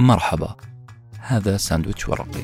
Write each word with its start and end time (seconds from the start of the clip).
مرحبا. 0.00 0.56
هذا 1.18 1.56
ساندويتش 1.56 2.08
ورقي. 2.08 2.42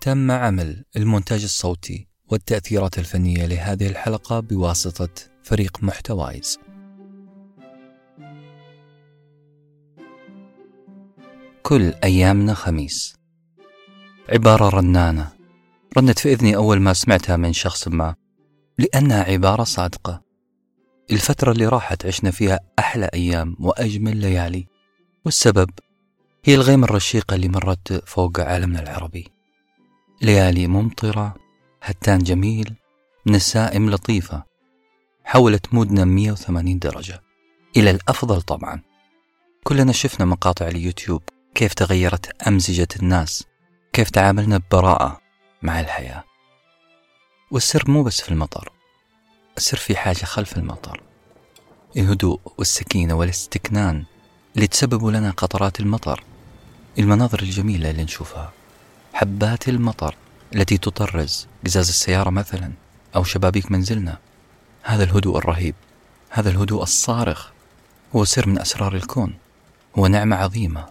تم 0.00 0.30
عمل 0.30 0.84
المونتاج 0.96 1.42
الصوتي 1.42 2.08
والتأثيرات 2.28 2.98
الفنية 2.98 3.46
لهذه 3.46 3.86
الحلقة 3.86 4.40
بواسطة 4.40 5.08
فريق 5.42 5.78
محتوايز. 5.82 6.58
كل 11.62 11.92
أيامنا 12.04 12.54
خميس. 12.54 13.16
عبارة 14.28 14.68
رنانة. 14.68 15.32
رنت 15.98 16.18
في 16.18 16.32
إذني 16.32 16.56
أول 16.56 16.80
ما 16.80 16.92
سمعتها 16.92 17.36
من 17.36 17.52
شخص 17.52 17.88
ما 17.88 18.14
لأنها 18.78 19.22
عبارة 19.22 19.64
صادقة. 19.64 20.31
الفترة 21.10 21.52
اللي 21.52 21.66
راحت 21.66 22.06
عشنا 22.06 22.30
فيها 22.30 22.60
أحلى 22.78 23.10
أيام 23.14 23.56
وأجمل 23.60 24.16
ليالي 24.16 24.66
والسبب 25.24 25.70
هي 26.44 26.54
الغيمة 26.54 26.84
الرشيقة 26.84 27.34
اللي 27.34 27.48
مرت 27.48 28.02
فوق 28.06 28.40
عالمنا 28.40 28.82
العربي. 28.82 29.28
ليالي 30.22 30.66
ممطرة 30.66 31.34
هتان 31.82 32.18
جميل 32.18 32.74
نسائم 33.26 33.90
لطيفة 33.90 34.44
حولت 35.24 35.74
مودنا 35.74 36.04
180 36.04 36.78
درجة. 36.78 37.22
إلى 37.76 37.90
الأفضل 37.90 38.42
طبعا. 38.42 38.82
كلنا 39.64 39.92
شفنا 39.92 40.26
مقاطع 40.26 40.68
اليوتيوب 40.68 41.22
كيف 41.54 41.74
تغيرت 41.74 42.42
أمزجة 42.48 42.88
الناس 43.02 43.44
كيف 43.92 44.10
تعاملنا 44.10 44.58
ببراءة 44.58 45.20
مع 45.62 45.80
الحياة. 45.80 46.24
والسر 47.50 47.90
مو 47.90 48.02
بس 48.02 48.20
في 48.20 48.28
المطر 48.28 48.71
السر 49.56 49.76
في 49.76 49.96
حاجة 49.96 50.24
خلف 50.24 50.56
المطر. 50.56 51.02
الهدوء 51.96 52.40
والسكينة 52.58 53.14
والاستكنان 53.14 54.04
اللي 54.56 54.66
تسببوا 54.66 55.12
لنا 55.12 55.30
قطرات 55.30 55.80
المطر 55.80 56.24
المناظر 56.98 57.42
الجميلة 57.42 57.90
اللي 57.90 58.02
نشوفها 58.04 58.52
حبات 59.12 59.68
المطر 59.68 60.16
التي 60.54 60.78
تطرز 60.78 61.46
قزاز 61.66 61.88
السيارة 61.88 62.30
مثلا 62.30 62.72
أو 63.16 63.24
شبابيك 63.24 63.72
منزلنا. 63.72 64.18
هذا 64.82 65.04
الهدوء 65.04 65.38
الرهيب 65.38 65.74
هذا 66.30 66.50
الهدوء 66.50 66.82
الصارخ 66.82 67.50
هو 68.16 68.24
سر 68.24 68.48
من 68.48 68.58
أسرار 68.58 68.96
الكون 68.96 69.34
هو 69.98 70.06
نعمة 70.06 70.36
عظيمة. 70.36 70.88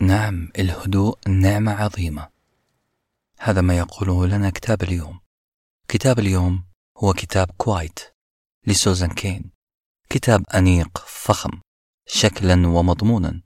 نعم 0.00 0.48
الهدوء 0.58 1.18
نعمة 1.28 1.72
عظيمة. 1.72 2.28
هذا 3.38 3.60
ما 3.60 3.78
يقوله 3.78 4.26
لنا 4.26 4.50
كتاب 4.50 4.82
اليوم. 4.82 5.20
كتاب 5.88 6.18
اليوم 6.18 6.67
هو 7.04 7.12
كتاب 7.12 7.50
كوايت 7.56 8.00
لسوزان 8.66 9.10
كين. 9.10 9.50
كتاب 10.10 10.44
أنيق 10.54 10.98
فخم 10.98 11.60
شكلا 12.06 12.68
ومضمونا. 12.68 13.42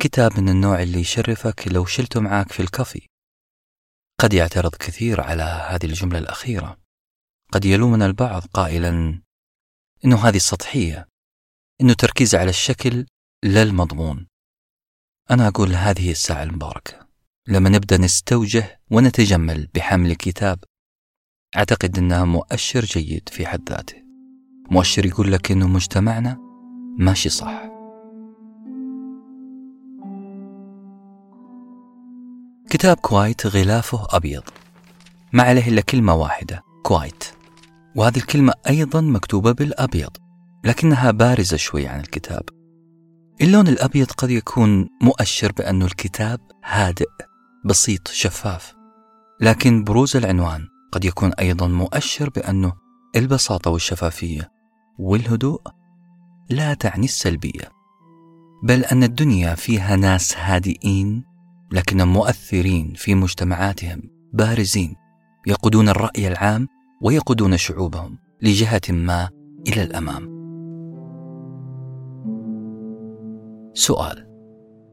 كتاب 0.00 0.40
من 0.40 0.48
النوع 0.48 0.82
اللي 0.82 1.00
يشرفك 1.00 1.68
لو 1.68 1.84
شلته 1.84 2.20
معاك 2.20 2.52
في 2.52 2.60
الكافي. 2.60 3.06
قد 4.20 4.32
يعترض 4.32 4.74
كثير 4.74 5.20
على 5.20 5.42
هذه 5.42 5.86
الجملة 5.86 6.18
الأخيرة. 6.18 6.80
قد 7.52 7.64
يلومنا 7.64 8.06
البعض 8.06 8.42
قائلا 8.46 9.22
إنه 10.04 10.28
هذه 10.28 10.38
سطحية 10.38 11.08
إنه 11.80 11.92
تركيز 11.92 12.34
على 12.34 12.50
الشكل 12.50 13.06
لا 13.42 13.62
المضمون. 13.62 14.26
أنا 15.30 15.48
أقول 15.48 15.74
هذه 15.74 16.10
الساعة 16.10 16.42
المباركة. 16.42 17.06
لما 17.48 17.70
نبدأ 17.70 17.96
نستوجه 17.96 18.80
ونتجمل 18.90 19.66
بحمل 19.66 20.14
كتاب 20.14 20.64
أعتقد 21.56 21.98
أنها 21.98 22.24
مؤشر 22.24 22.84
جيد 22.84 23.28
في 23.28 23.46
حد 23.46 23.70
ذاته. 23.70 23.96
مؤشر 24.70 25.06
يقول 25.06 25.32
لك 25.32 25.52
أنه 25.52 25.68
مجتمعنا 25.68 26.38
ماشي 26.98 27.28
صح. 27.28 27.62
كتاب 32.70 32.96
كوايت 32.96 33.46
غلافه 33.46 34.06
أبيض. 34.10 34.42
ما 35.32 35.42
عليه 35.42 35.68
إلا 35.68 35.80
كلمة 35.80 36.14
واحدة 36.14 36.62
كوايت. 36.82 37.24
وهذه 37.96 38.16
الكلمة 38.16 38.52
أيضا 38.68 39.00
مكتوبة 39.00 39.52
بالأبيض 39.52 40.16
لكنها 40.64 41.10
بارزة 41.10 41.56
شوي 41.56 41.86
عن 41.86 42.00
الكتاب. 42.00 42.42
اللون 43.40 43.68
الأبيض 43.68 44.10
قد 44.10 44.30
يكون 44.30 44.88
مؤشر 45.02 45.52
بأن 45.52 45.82
الكتاب 45.82 46.40
هادئ 46.64 47.10
بسيط 47.64 48.08
شفاف 48.08 48.74
لكن 49.40 49.84
بروز 49.84 50.16
العنوان. 50.16 50.75
قد 50.96 51.04
يكون 51.04 51.32
أيضا 51.32 51.68
مؤشر 51.68 52.30
بأنه 52.30 52.72
البساطة 53.16 53.70
والشفافية 53.70 54.52
والهدوء 54.98 55.60
لا 56.50 56.74
تعني 56.74 57.04
السلبية 57.04 57.72
بل 58.62 58.84
أن 58.84 59.02
الدنيا 59.02 59.54
فيها 59.54 59.96
ناس 59.96 60.36
هادئين 60.36 61.24
لكنهم 61.72 62.12
مؤثرين 62.12 62.92
في 62.96 63.14
مجتمعاتهم 63.14 64.02
بارزين 64.32 64.94
يقودون 65.46 65.88
الرأي 65.88 66.28
العام 66.28 66.68
ويقودون 67.02 67.56
شعوبهم 67.56 68.18
لجهة 68.42 68.80
ما 68.90 69.30
إلى 69.68 69.82
الأمام. 69.82 70.36
سؤال 73.74 74.26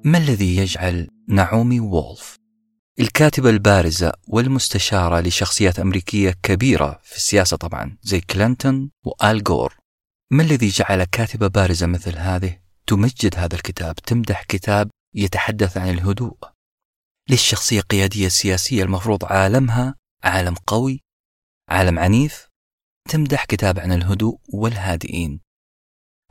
ما 0.05 0.17
الذي 0.17 0.57
يجعل 0.57 1.07
نعومي 1.29 1.79
وولف 1.79 2.42
الكاتبة 2.99 3.49
البارزة 3.49 4.13
والمستشارة 4.27 5.19
لشخصيات 5.19 5.79
أمريكية 5.79 6.35
كبيرة 6.43 6.99
في 7.03 7.15
السياسة 7.15 7.57
طبعا 7.57 7.97
زي 8.01 8.21
كلينتون 8.21 8.91
وآل 9.05 9.43
جور 9.43 9.77
ما 10.31 10.43
الذي 10.43 10.67
جعل 10.67 11.03
كاتبة 11.03 11.47
بارزة 11.47 11.87
مثل 11.87 12.17
هذه؟ 12.17 12.61
تمجد 12.87 13.35
هذا 13.35 13.55
الكتاب 13.55 13.95
تمدح 13.95 14.43
كتاب 14.43 14.89
يتحدث 15.15 15.77
عن 15.77 15.89
الهدوء. 15.89 16.37
ليش 17.29 17.49
شخصية 17.49 17.81
قيادية 17.81 18.27
سياسية 18.27 18.83
المفروض 18.83 19.25
عالمها 19.25 19.95
عالم 20.23 20.55
قوي 20.55 20.99
عالم 21.69 21.99
عنيف 21.99 22.47
تمدح 23.09 23.45
كتاب 23.45 23.79
عن 23.79 23.91
الهدوء 23.91 24.39
والهادئين. 24.53 25.39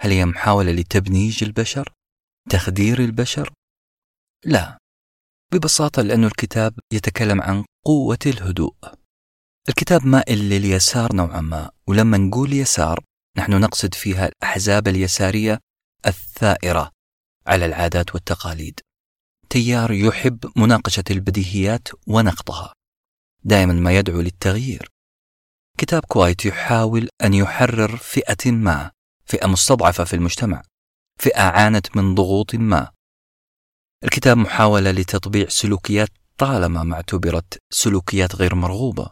هل 0.00 0.10
هي 0.10 0.24
محاولة 0.24 0.72
لتبنيج 0.72 1.44
البشر؟ 1.44 1.92
تخدير 2.50 2.98
البشر؟ 2.98 3.52
لا. 4.44 4.81
ببساطة 5.52 6.02
لأن 6.02 6.24
الكتاب 6.24 6.78
يتكلم 6.92 7.42
عن 7.42 7.64
قوة 7.84 8.18
الهدوء. 8.26 8.74
الكتاب 9.68 10.06
مائل 10.06 10.38
لليسار 10.38 11.14
نوعا 11.14 11.40
ما 11.40 11.70
ولما 11.86 12.18
نقول 12.18 12.52
يسار 12.52 13.04
نحن 13.36 13.60
نقصد 13.60 13.94
فيها 13.94 14.26
الأحزاب 14.26 14.88
اليسارية 14.88 15.60
الثائرة 16.06 16.90
على 17.46 17.66
العادات 17.66 18.14
والتقاليد. 18.14 18.80
تيار 19.50 19.92
يحب 19.92 20.52
مناقشة 20.56 21.04
البديهيات 21.10 21.88
ونقضها 22.06 22.72
دائما 23.44 23.72
ما 23.72 23.96
يدعو 23.96 24.20
للتغيير. 24.20 24.88
كتاب 25.78 26.04
كوايت 26.04 26.44
يحاول 26.44 27.08
أن 27.24 27.34
يحرر 27.34 27.96
فئة 27.96 28.50
ما 28.50 28.90
فئة 29.26 29.46
مستضعفة 29.46 30.04
في 30.04 30.16
المجتمع 30.16 30.62
فئة 31.20 31.42
عانت 31.42 31.96
من 31.96 32.14
ضغوط 32.14 32.54
ما. 32.54 32.91
الكتاب 34.04 34.36
محاولة 34.36 34.90
لتطبيع 34.90 35.48
سلوكيات 35.48 36.08
طالما 36.38 36.82
ما 36.82 36.94
اعتبرت 36.94 37.58
سلوكيات 37.70 38.36
غير 38.36 38.54
مرغوبة. 38.54 39.10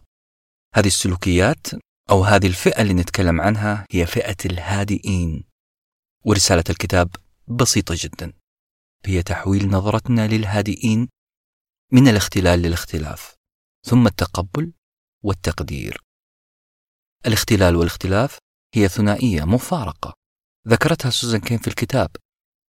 هذه 0.75 0.87
السلوكيات 0.87 1.67
أو 2.11 2.25
هذه 2.25 2.47
الفئة 2.47 2.83
اللي 2.83 2.95
نتكلم 2.95 3.41
عنها 3.41 3.87
هي 3.91 4.06
فئة 4.06 4.37
الهادئين 4.45 5.45
ورسالة 6.25 6.65
الكتاب 6.71 7.17
بسيطة 7.49 7.95
جدا. 7.99 8.33
هي 9.05 9.23
تحويل 9.23 9.69
نظرتنا 9.69 10.28
للهادئين 10.28 11.09
من 11.93 12.09
الاختلال 12.09 12.62
للاختلاف 12.62 13.34
ثم 13.87 14.07
التقبل 14.07 14.72
والتقدير. 15.25 16.01
الاختلال 17.27 17.77
والاختلاف 17.77 18.39
هي 18.75 18.89
ثنائية 18.89 19.45
مفارقة. 19.45 20.15
ذكرتها 20.69 21.10
سوزان 21.10 21.41
كين 21.41 21.59
في 21.59 21.69
الكتاب 21.69 22.10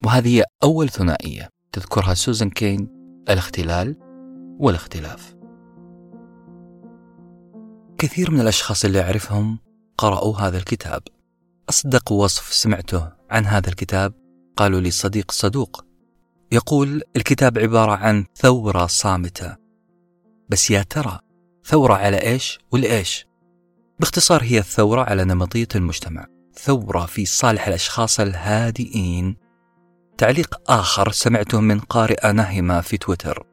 وهذه 0.06 0.38
هي 0.38 0.45
أول 0.63 0.89
ثنائية. 0.89 1.52
تذكرها 1.73 2.13
سوزان 2.13 2.49
كين 2.49 2.87
الاختلال 3.29 3.95
والاختلاف. 4.59 5.35
كثير 7.97 8.31
من 8.31 8.41
الأشخاص 8.41 8.85
اللي 8.85 9.01
أعرفهم 9.01 9.59
قرأوا 9.97 10.37
هذا 10.37 10.57
الكتاب. 10.57 11.01
أصدق 11.69 12.11
وصف 12.11 12.53
سمعته 12.53 13.11
عن 13.29 13.45
هذا 13.45 13.69
الكتاب 13.69 14.13
قالوا 14.57 14.79
لي 14.79 14.91
صديق 14.91 15.31
صدوق. 15.31 15.85
يقول 16.51 17.01
الكتاب 17.15 17.59
عبارة 17.59 17.91
عن 17.91 18.25
ثورة 18.35 18.85
صامتة. 18.85 19.55
بس 20.49 20.71
يا 20.71 20.83
ترى 20.83 21.19
ثورة 21.65 21.93
على 21.93 22.17
إيش 22.17 22.59
والإيش؟ 22.71 23.25
باختصار 23.99 24.43
هي 24.43 24.59
الثورة 24.59 25.01
على 25.01 25.25
نمطية 25.25 25.67
المجتمع. 25.75 26.25
ثورة 26.53 27.05
في 27.05 27.25
صالح 27.25 27.67
الأشخاص 27.67 28.19
الهادئين 28.19 29.43
تعليق 30.18 30.71
آخر 30.71 31.12
سمعته 31.12 31.62
من 31.62 31.80
قارئة 31.80 32.31
نهمة 32.31 32.81
في 32.81 32.98
تويتر. 32.98 33.45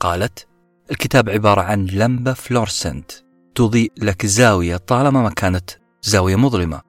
قالت 0.00 0.48
الكتاب 0.90 1.30
عبارة 1.30 1.60
عن 1.60 1.86
لمبة 1.86 2.32
فلورسنت 2.32 3.12
تضيء 3.54 3.92
لك 3.96 4.26
زاوية 4.26 4.76
طالما 4.76 5.22
ما 5.22 5.30
كانت 5.30 5.70
زاوية 6.02 6.36
مظلمة. 6.36 6.82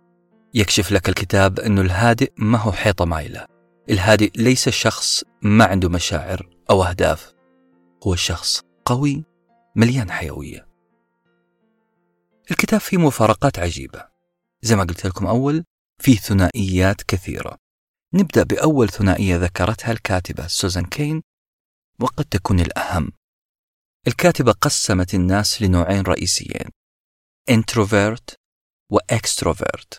يكشف 0.53 0.91
لك 0.91 1.09
الكتاب 1.09 1.59
أنه 1.59 1.81
الهادئ 1.81 2.31
ما 2.37 2.57
هو 2.57 2.71
حيطة 2.71 3.05
مايلة. 3.05 3.45
الهادئ 3.89 4.31
ليس 4.35 4.69
شخص 4.69 5.23
ما 5.41 5.65
عنده 5.65 5.89
مشاعر 5.89 6.49
أو 6.69 6.83
أهداف. 6.83 7.33
هو 8.07 8.15
شخص 8.15 8.61
قوي 8.85 9.23
مليان 9.75 10.11
حيوية. 10.11 10.67
الكتاب 12.51 12.79
فيه 12.79 12.97
مفارقات 12.97 13.59
عجيبة. 13.59 14.05
زي 14.61 14.75
ما 14.75 14.83
قلت 14.83 15.05
لكم 15.05 15.27
أول 15.27 15.63
فيه 15.99 16.15
ثنائيات 16.17 17.01
كثيرة. 17.03 17.62
نبدأ 18.15 18.43
بأول 18.43 18.89
ثنائية 18.89 19.35
ذكرتها 19.35 19.91
الكاتبة 19.91 20.47
سوزان 20.47 20.85
كين 20.85 21.21
وقد 21.99 22.25
تكون 22.25 22.59
الأهم. 22.59 23.11
الكاتبة 24.07 24.51
قسمت 24.51 25.13
الناس 25.13 25.61
لنوعين 25.61 26.01
رئيسيين 26.01 26.69
introvert 27.51 28.35
و 28.91 29.02
extrovert 29.02 29.97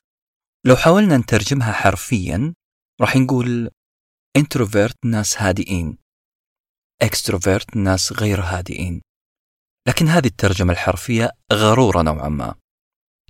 لو 0.67 0.77
حاولنا 0.77 1.17
نترجمها 1.17 1.73
حرفيا 1.73 2.55
راح 3.01 3.17
نقول 3.17 3.71
introvert 4.39 4.95
ناس 5.05 5.43
هادئين 5.43 5.99
extrovert 7.05 7.77
ناس 7.77 8.13
غير 8.13 8.41
هادئين. 8.41 9.03
لكن 9.89 10.09
هذه 10.09 10.27
الترجمة 10.27 10.73
الحرفية 10.73 11.31
غرورة 11.53 12.03
نوعا 12.03 12.29
ما. 12.29 12.55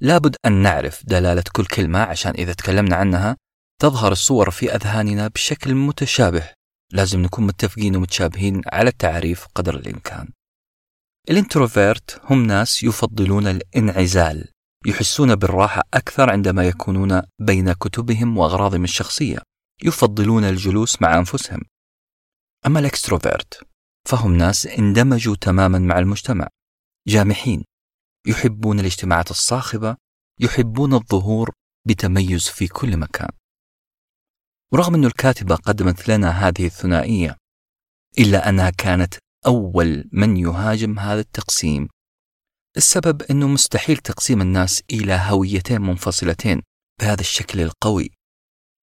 لابد 0.00 0.36
أن 0.46 0.52
نعرف 0.52 1.06
دلالة 1.06 1.44
كل 1.52 1.66
كلمة 1.66 1.98
عشان 1.98 2.32
إذا 2.32 2.52
تكلمنا 2.52 2.96
عنها 2.96 3.36
تظهر 3.80 4.12
الصور 4.12 4.50
في 4.50 4.74
أذهاننا 4.74 5.28
بشكل 5.28 5.74
متشابه. 5.74 6.50
لازم 6.92 7.20
نكون 7.22 7.46
متفقين 7.46 7.96
ومتشابهين 7.96 8.62
على 8.72 8.88
التعريف 8.88 9.46
قدر 9.54 9.74
الإمكان. 9.76 10.28
الإنتروفيرت 11.30 12.20
هم 12.24 12.46
ناس 12.46 12.82
يفضلون 12.82 13.46
الانعزال 13.46 14.48
يحسون 14.86 15.34
بالراحة 15.34 15.82
أكثر 15.94 16.30
عندما 16.30 16.68
يكونون 16.68 17.22
بين 17.38 17.72
كتبهم 17.72 18.38
وأغراضهم 18.38 18.84
الشخصية 18.84 19.38
يفضلون 19.82 20.44
الجلوس 20.44 21.02
مع 21.02 21.18
أنفسهم. 21.18 21.60
أما 22.66 22.80
الإكستروفيرت 22.80 23.62
فهم 24.08 24.36
ناس 24.36 24.66
اندمجوا 24.66 25.36
تماما 25.36 25.78
مع 25.78 25.98
المجتمع 25.98 26.48
جامحين 27.08 27.64
يحبون 28.26 28.80
الاجتماعات 28.80 29.30
الصاخبة 29.30 29.96
يحبون 30.40 30.94
الظهور 30.94 31.50
بتميز 31.86 32.48
في 32.48 32.68
كل 32.68 32.96
مكان. 32.96 33.28
ورغم 34.72 34.94
أن 34.94 35.04
الكاتبة 35.04 35.54
قدمت 35.54 36.08
لنا 36.08 36.30
هذه 36.30 36.66
الثنائية 36.66 37.36
إلا 38.18 38.48
أنها 38.48 38.70
كانت 38.70 39.14
أول 39.46 40.08
من 40.12 40.36
يهاجم 40.36 40.98
هذا 40.98 41.20
التقسيم. 41.20 41.88
السبب 42.76 43.22
أنه 43.22 43.48
مستحيل 43.48 43.96
تقسيم 43.96 44.40
الناس 44.40 44.82
إلى 44.90 45.20
هويتين 45.24 45.80
منفصلتين 45.80 46.62
بهذا 47.00 47.20
الشكل 47.20 47.60
القوي 47.60 48.10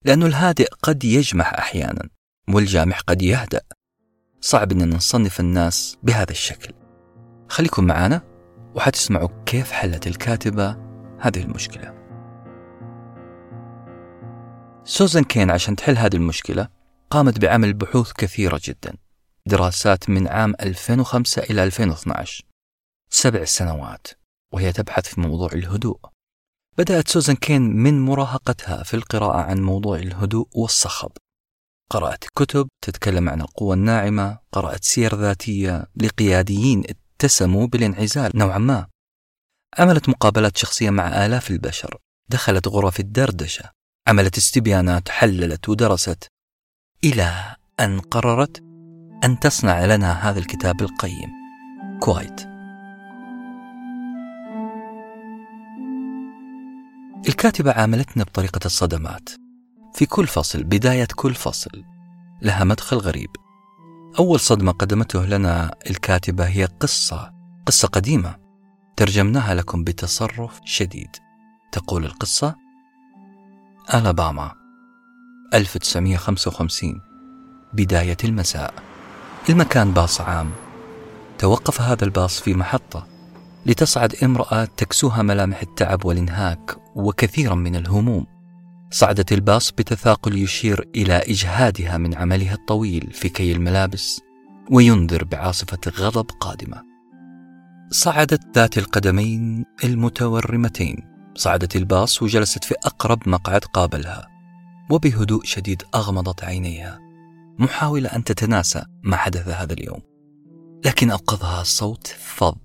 لأن 0.04 0.22
الهادئ 0.22 0.68
قد 0.82 1.04
يجمح 1.04 1.54
أحيانا 1.54 2.08
والجامح 2.48 3.00
قد 3.00 3.22
يهدأ. 3.22 3.60
صعب 4.40 4.72
أننا 4.72 4.96
نصنف 4.96 5.40
الناس 5.40 5.96
بهذا 6.02 6.30
الشكل. 6.30 6.74
خليكم 7.48 7.84
معنا 7.84 8.22
وحتسمعوا 8.74 9.44
كيف 9.46 9.72
حلت 9.72 10.06
الكاتبة 10.06 10.76
هذه 11.20 11.42
المشكلة. 11.42 12.05
سوزان 14.88 15.24
كين 15.24 15.50
عشان 15.50 15.76
تحل 15.76 15.98
هذه 15.98 16.16
المشكلة 16.16 16.68
قامت 17.10 17.38
بعمل 17.38 17.72
بحوث 17.74 18.12
كثيرة 18.12 18.60
جدا. 18.64 18.96
دراسات 19.46 20.10
من 20.10 20.28
عام 20.28 20.54
2005 20.60 21.42
إلى 21.42 21.64
2012 21.64 22.44
سبع 23.10 23.44
سنوات 23.44 24.06
وهي 24.52 24.72
تبحث 24.72 25.06
في 25.06 25.20
موضوع 25.20 25.52
الهدوء. 25.52 25.98
بدأت 26.78 27.08
سوزان 27.08 27.36
كين 27.36 27.62
من 27.62 28.00
مراهقتها 28.04 28.82
في 28.82 28.94
القراءة 28.94 29.36
عن 29.36 29.62
موضوع 29.62 29.96
الهدوء 29.96 30.48
والصخب. 30.52 31.12
قرأت 31.90 32.24
كتب 32.24 32.68
تتكلم 32.84 33.28
عن 33.28 33.40
القوة 33.40 33.74
الناعمة 33.74 34.38
قرأت 34.52 34.84
سير 34.84 35.14
ذاتية 35.14 35.86
لقياديين 35.96 36.82
اتسموا 36.88 37.66
بالانعزال 37.66 38.32
نوعا 38.34 38.58
ما. 38.58 38.86
عملت 39.78 40.08
مقابلات 40.08 40.56
شخصية 40.56 40.90
مع 40.90 41.26
آلاف 41.26 41.50
البشر. 41.50 41.98
دخلت 42.28 42.68
غرف 42.68 43.00
الدردشة. 43.00 43.75
عملت 44.08 44.36
استبيانات 44.36 45.08
حللت 45.08 45.68
ودرست 45.68 46.28
إلى 47.04 47.56
أن 47.80 48.00
قررت 48.00 48.62
أن 49.24 49.38
تصنع 49.40 49.84
لنا 49.84 50.30
هذا 50.30 50.38
الكتاب 50.38 50.80
القيم 50.80 51.30
كوايت. 52.00 52.40
الكاتبة 57.28 57.72
عاملتنا 57.72 58.24
بطريقة 58.24 58.60
الصدمات. 58.64 59.28
في 59.94 60.06
كل 60.06 60.26
فصل 60.26 60.64
بداية 60.64 61.08
كل 61.16 61.34
فصل 61.34 61.84
لها 62.42 62.64
مدخل 62.64 62.96
غريب. 62.96 63.30
أول 64.18 64.40
صدمة 64.40 64.72
قدمته 64.72 65.26
لنا 65.26 65.74
الكاتبة 65.90 66.44
هي 66.44 66.64
قصة 66.64 67.32
قصة 67.66 67.88
قديمة 67.88 68.36
ترجمناها 68.96 69.54
لكم 69.54 69.84
بتصرف 69.84 70.60
شديد. 70.64 71.10
تقول 71.72 72.04
القصة 72.04 72.65
ألاباما 73.94 74.52
1955 75.54 77.00
بداية 77.72 78.16
المساء. 78.24 78.74
المكان 79.48 79.92
باص 79.92 80.20
عام. 80.20 80.50
توقف 81.38 81.80
هذا 81.80 82.04
الباص 82.04 82.40
في 82.40 82.54
محطة 82.54 83.06
لتصعد 83.66 84.14
امرأة 84.22 84.64
تكسوها 84.64 85.22
ملامح 85.22 85.60
التعب 85.60 86.04
والإنهاك 86.04 86.76
وكثيرا 86.94 87.54
من 87.54 87.76
الهموم. 87.76 88.26
صعدت 88.90 89.32
الباص 89.32 89.70
بتثاقل 89.70 90.38
يشير 90.38 90.88
إلى 90.94 91.14
إجهادها 91.14 91.98
من 91.98 92.14
عملها 92.14 92.54
الطويل 92.54 93.10
في 93.12 93.28
كي 93.28 93.52
الملابس 93.52 94.20
وينذر 94.70 95.24
بعاصفة 95.24 95.78
غضب 95.98 96.26
قادمة. 96.40 96.82
صعدت 97.90 98.40
ذات 98.54 98.78
القدمين 98.78 99.64
المتورمتين. 99.84 101.15
صعدت 101.36 101.76
الباص 101.76 102.22
وجلست 102.22 102.64
في 102.64 102.74
أقرب 102.84 103.28
مقعد 103.28 103.64
قابلها 103.64 104.28
وبهدوء 104.90 105.44
شديد 105.44 105.82
أغمضت 105.94 106.44
عينيها 106.44 107.00
محاولة 107.58 108.08
أن 108.08 108.24
تتناسى 108.24 108.84
ما 109.02 109.16
حدث 109.16 109.48
هذا 109.48 109.72
اليوم. 109.72 110.02
لكن 110.84 111.10
أوقظها 111.10 111.62
صوت 111.62 112.06
فظ 112.06 112.56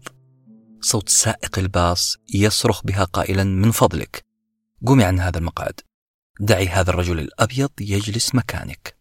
صوت 0.81 1.09
سائق 1.09 1.59
الباص 1.59 2.17
يصرخ 2.33 2.83
بها 2.85 3.03
قائلا 3.03 3.43
من 3.43 3.71
فضلك 3.71 4.25
قومي 4.87 5.03
عن 5.03 5.19
هذا 5.19 5.37
المقعد 5.37 5.79
دعي 6.39 6.67
هذا 6.67 6.89
الرجل 6.89 7.19
الأبيض 7.19 7.69
يجلس 7.81 8.35
مكانك. 8.35 8.97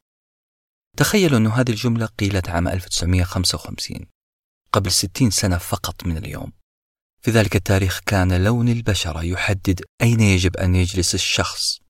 تخيلوا 0.96 1.38
أن 1.38 1.46
هذه 1.46 1.70
الجملة 1.70 2.06
قيلت 2.06 2.48
عام 2.48 2.68
1955 2.68 4.06
قبل 4.72 4.90
60 4.90 5.30
سنة 5.30 5.58
فقط 5.58 6.06
من 6.06 6.16
اليوم. 6.16 6.52
في 7.22 7.30
ذلك 7.30 7.56
التاريخ 7.56 8.00
كان 8.06 8.44
لون 8.44 8.68
البشرة 8.68 9.24
يحدد 9.24 9.82
أين 10.02 10.20
يجب 10.20 10.56
أن 10.56 10.74
يجلس 10.74 11.14
الشخص. 11.14 11.80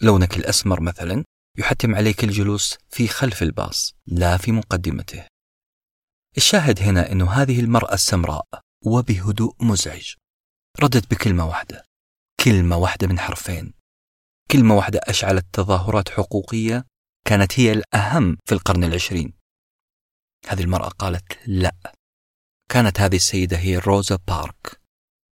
لونك 0.00 0.36
الأسمر 0.36 0.80
مثلا 0.80 1.24
يحتم 1.58 1.94
عليك 1.94 2.24
الجلوس 2.24 2.78
في 2.90 3.08
خلف 3.08 3.42
الباص 3.42 3.94
لا 4.06 4.36
في 4.36 4.52
مقدمته. 4.52 5.26
الشاهد 6.36 6.80
هنا 6.80 7.12
أن 7.12 7.22
هذه 7.22 7.60
المرأة 7.60 7.94
السمراء 7.94 8.46
وبهدوء 8.86 9.64
مزعج. 9.64 10.14
ردت 10.80 11.10
بكلمة 11.10 11.46
واحدة 11.46 11.84
كلمة 12.44 12.76
واحدة 12.76 13.06
من 13.06 13.18
حرفين. 13.18 13.72
كلمة 14.50 14.76
واحدة 14.76 15.00
أشعلت 15.02 15.46
تظاهرات 15.52 16.08
حقوقية 16.08 16.84
كانت 17.26 17.60
هي 17.60 17.72
الأهم 17.72 18.36
في 18.44 18.52
القرن 18.52 18.84
العشرين. 18.84 19.32
هذه 20.46 20.62
المرأة 20.62 20.88
قالت 20.88 21.38
لا. 21.46 21.95
كانت 22.70 23.00
هذه 23.00 23.16
السيدة 23.16 23.56
هي 23.58 23.78
روزا 23.78 24.18
بارك 24.28 24.80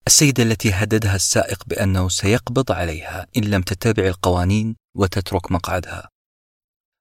السيدة 0.08 0.44
التي 0.44 0.72
هددها 0.72 1.16
السائق 1.16 1.64
بأنه 1.68 2.10
سيقبض 2.10 2.72
عليها 2.72 3.28
إن 3.38 3.44
لم 3.44 3.62
تتبع 3.62 4.08
القوانين 4.08 4.76
وتترك 4.98 5.52
مقعدها. 5.52 6.10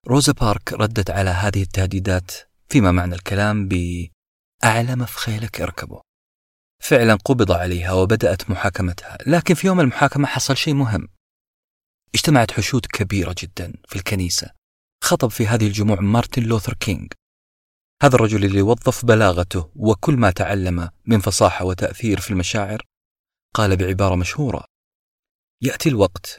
روزا 0.08 0.32
بارك 0.32 0.72
ردت 0.72 1.10
على 1.10 1.30
هذه 1.30 1.62
التهديدات 1.62 2.30
فيما 2.68 2.92
معنى 2.92 3.14
الكلام 3.14 3.68
بأعلى 3.68 4.96
ما 4.96 5.04
في 5.04 5.20
خيلك 5.20 5.60
اركبه. 5.60 6.00
فعلا 6.82 7.14
قبض 7.14 7.52
عليها 7.52 7.92
وبدأت 7.92 8.50
محاكمتها 8.50 9.18
لكن 9.26 9.54
في 9.54 9.66
يوم 9.66 9.80
المحاكمة 9.80 10.26
حصل 10.26 10.56
شيء 10.56 10.74
مهم. 10.74 11.08
اجتمعت 12.14 12.50
حشود 12.50 12.86
كبيرة 12.86 13.34
جدا 13.38 13.72
في 13.88 13.96
الكنيسة 13.96 14.50
خطب 15.04 15.28
في 15.28 15.46
هذه 15.46 15.66
الجموع 15.66 16.00
مارتن 16.00 16.42
لوثر 16.42 16.74
كينج 16.74 17.12
هذا 18.02 18.14
الرجل 18.14 18.44
اللي 18.44 18.62
وظف 18.62 19.04
بلاغته 19.04 19.70
وكل 19.76 20.16
ما 20.16 20.30
تعلم 20.30 20.88
من 21.06 21.20
فصاحة 21.20 21.64
وتأثير 21.64 22.20
في 22.20 22.30
المشاعر 22.30 22.82
قال 23.54 23.76
بعبارة 23.76 24.14
مشهورة. 24.14 24.64
يأتي 25.62 25.88
الوقت 25.88 26.38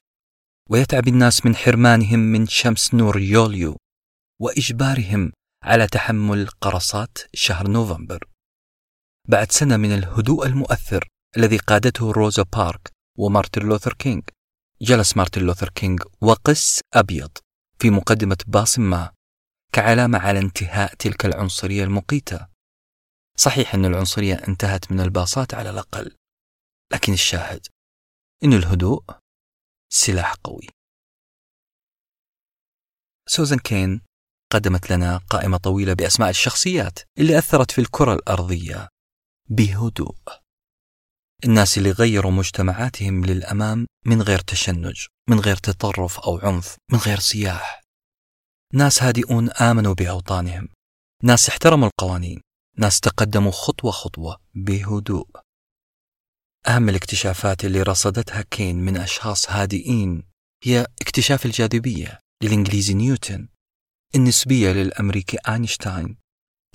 ويتعب 0.70 1.08
الناس 1.08 1.46
من 1.46 1.56
حرمانهم 1.56 2.20
من 2.20 2.48
شمس 2.48 2.94
نور 2.94 3.20
يوليو 3.20 3.78
وإجبارهم 4.42 5.32
على 5.64 5.88
تحمل 5.88 6.48
قرصات 6.48 7.18
شهر 7.34 7.68
نوفمبر. 7.68 8.28
بعد 9.28 9.52
سنة 9.52 9.78
من 9.78 9.92
الهدوء 9.92 10.46
المؤثر 10.46 11.08
الذي 11.38 11.58
قادته 11.58 12.12
روزا 12.12 12.44
بارك 12.44 12.92
ومارتن 13.18 13.62
لوثر 13.62 13.94
كينج 13.94 14.24
جلس 14.82 15.18
مارتن 15.18 15.42
لوثر 15.42 15.70
كينج 15.70 16.04
وقس 16.22 16.82
أبيض 16.94 17.32
في 17.80 17.90
مقدمة 17.90 18.38
باص 18.48 18.80
ما 18.80 19.13
كعلامة 19.74 20.20
على 20.20 20.40
انتهاء 20.40 20.96
تلك 20.96 21.26
العنصرية 21.26 21.84
المقيتة. 21.84 22.48
صحيح 23.38 23.76
أن 23.76 23.86
العنصرية 23.86 24.34
انتهت 24.48 24.92
من 24.92 25.00
الباصات 25.00 25.54
على 25.54 25.70
الأقل 25.70 26.16
لكن 26.94 27.14
الشاهد 27.14 27.68
أن 28.44 28.54
الهدوء 28.54 29.04
سلاح 29.90 30.34
قوي. 30.34 30.68
سوزان 33.30 33.60
كين 33.60 34.02
قدمت 34.52 34.92
لنا 34.92 35.18
قائمة 35.18 35.58
طويلة 35.58 35.94
بأسماء 35.94 36.30
الشخصيات 36.30 37.00
اللي 37.20 37.38
أثرت 37.38 37.72
في 37.72 37.82
الكرة 37.82 38.14
الأرضية 38.14 38.90
بهدوء. 39.50 40.18
الناس 41.46 41.78
اللي 41.78 41.92
غيروا 41.92 42.32
مجتمعاتهم 42.32 43.26
للأمام 43.26 43.88
من 44.06 44.22
غير 44.22 44.40
تشنج 44.40 45.06
من 45.30 45.40
غير 45.40 45.56
تطرف 45.56 46.20
أو 46.20 46.38
عنف 46.38 46.78
من 46.92 47.00
غير 47.00 47.20
صياح 47.20 47.83
ناس 48.76 49.04
هادئون 49.04 49.50
آمنوا 49.50 49.94
بأوطانهم. 49.94 50.70
ناس 51.24 51.50
احترموا 51.50 51.88
القوانين. 51.88 52.42
ناس 52.78 53.00
تقدموا 53.00 53.52
خطوة 53.52 53.92
خطوة 53.92 54.38
بهدوء. 54.56 55.28
أهم 56.68 56.90
الاكتشافات 56.90 57.66
اللي 57.66 57.82
رصدتها 57.82 58.42
كين 58.42 58.76
من 58.76 58.98
أشخاص 58.98 59.50
هادئين 59.50 60.24
هي 60.64 60.88
اكتشاف 61.02 61.46
الجاذبية 61.46 62.20
للإنجليزي 62.44 62.94
نيوتن 62.94 63.48
النسبية 64.16 64.72
للأمريكي 64.72 65.38
أينشتاين 65.48 66.18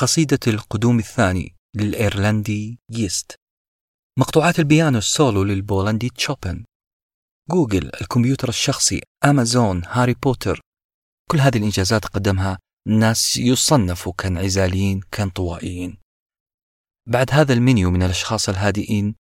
قصيدة 0.00 0.40
القدوم 0.46 0.98
الثاني 0.98 1.54
للإيرلندي 1.76 2.78
ييست 2.90 3.34
مقطوعات 4.18 4.58
البيانو 4.58 4.98
السولو 4.98 5.44
للبولندي 5.44 6.10
تشوبن 6.10 6.64
جوجل 7.50 7.90
الكمبيوتر 8.00 8.48
الشخصي 8.48 9.00
أمازون 9.24 9.82
هاري 9.84 10.14
بوتر 10.14 10.60
كل 11.28 11.40
هذه 11.40 11.58
الإنجازات 11.58 12.04
قدمها 12.04 12.58
ناس 12.86 13.36
يصنفوا 13.36 14.12
كانعزاليين 14.18 15.00
كانطوائيين. 15.10 15.98
بعد 17.06 17.30
هذا 17.32 17.52
المنيو 17.52 17.90
من 17.90 18.02
الأشخاص 18.02 18.48
الهادئين 18.48 19.14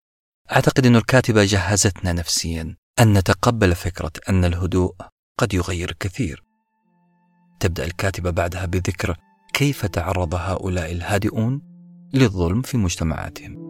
أعتقد 0.52 0.86
أن 0.86 0.96
الكاتبة 0.96 1.44
جهزتنا 1.44 2.12
نفسيا 2.12 2.76
أن 3.00 3.12
نتقبل 3.12 3.74
فكرة 3.74 4.12
أن 4.28 4.44
الهدوء 4.44 4.94
قد 5.38 5.54
يغير 5.54 5.90
الكثير. 5.90 6.44
تبدأ 7.60 7.84
الكاتبة 7.84 8.30
بعدها 8.30 8.66
بذكر 8.66 9.16
كيف 9.52 9.86
تعرض 9.86 10.34
هؤلاء 10.34 10.92
الهادئون 10.92 11.62
للظلم 12.14 12.62
في 12.62 12.76
مجتمعاتهم. 12.76 13.63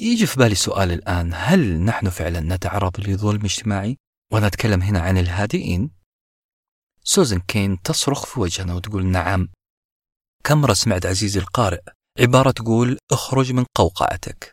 يجي 0.00 0.26
في 0.26 0.36
بالي 0.36 0.54
سؤال 0.54 0.92
الآن. 0.92 1.30
هل 1.34 1.80
نحن 1.80 2.10
فعلا 2.10 2.40
نتعرض 2.40 3.00
لظلم 3.00 3.44
اجتماعي؟ 3.44 3.98
وأنا 4.32 4.46
أتكلم 4.46 4.82
هنا 4.82 5.00
عن 5.00 5.18
الهادئين. 5.18 5.90
سوزن 7.04 7.40
كين 7.40 7.82
تصرخ 7.82 8.26
في 8.26 8.40
وجهنا 8.40 8.74
وتقول 8.74 9.06
نعم. 9.06 9.48
كم 10.44 10.60
مرة 10.60 10.72
سمعت 10.72 11.06
عزيزي 11.06 11.40
القارئ؟ 11.40 11.82
عبارة 12.18 12.50
تقول 12.50 12.98
اخرج 13.12 13.52
من 13.52 13.64
قوقعتك. 13.74 14.52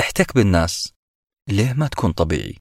احتك 0.00 0.34
بالناس. 0.34 0.92
ليه 1.48 1.72
ما 1.72 1.86
تكون 1.86 2.12
طبيعي؟ 2.12 2.56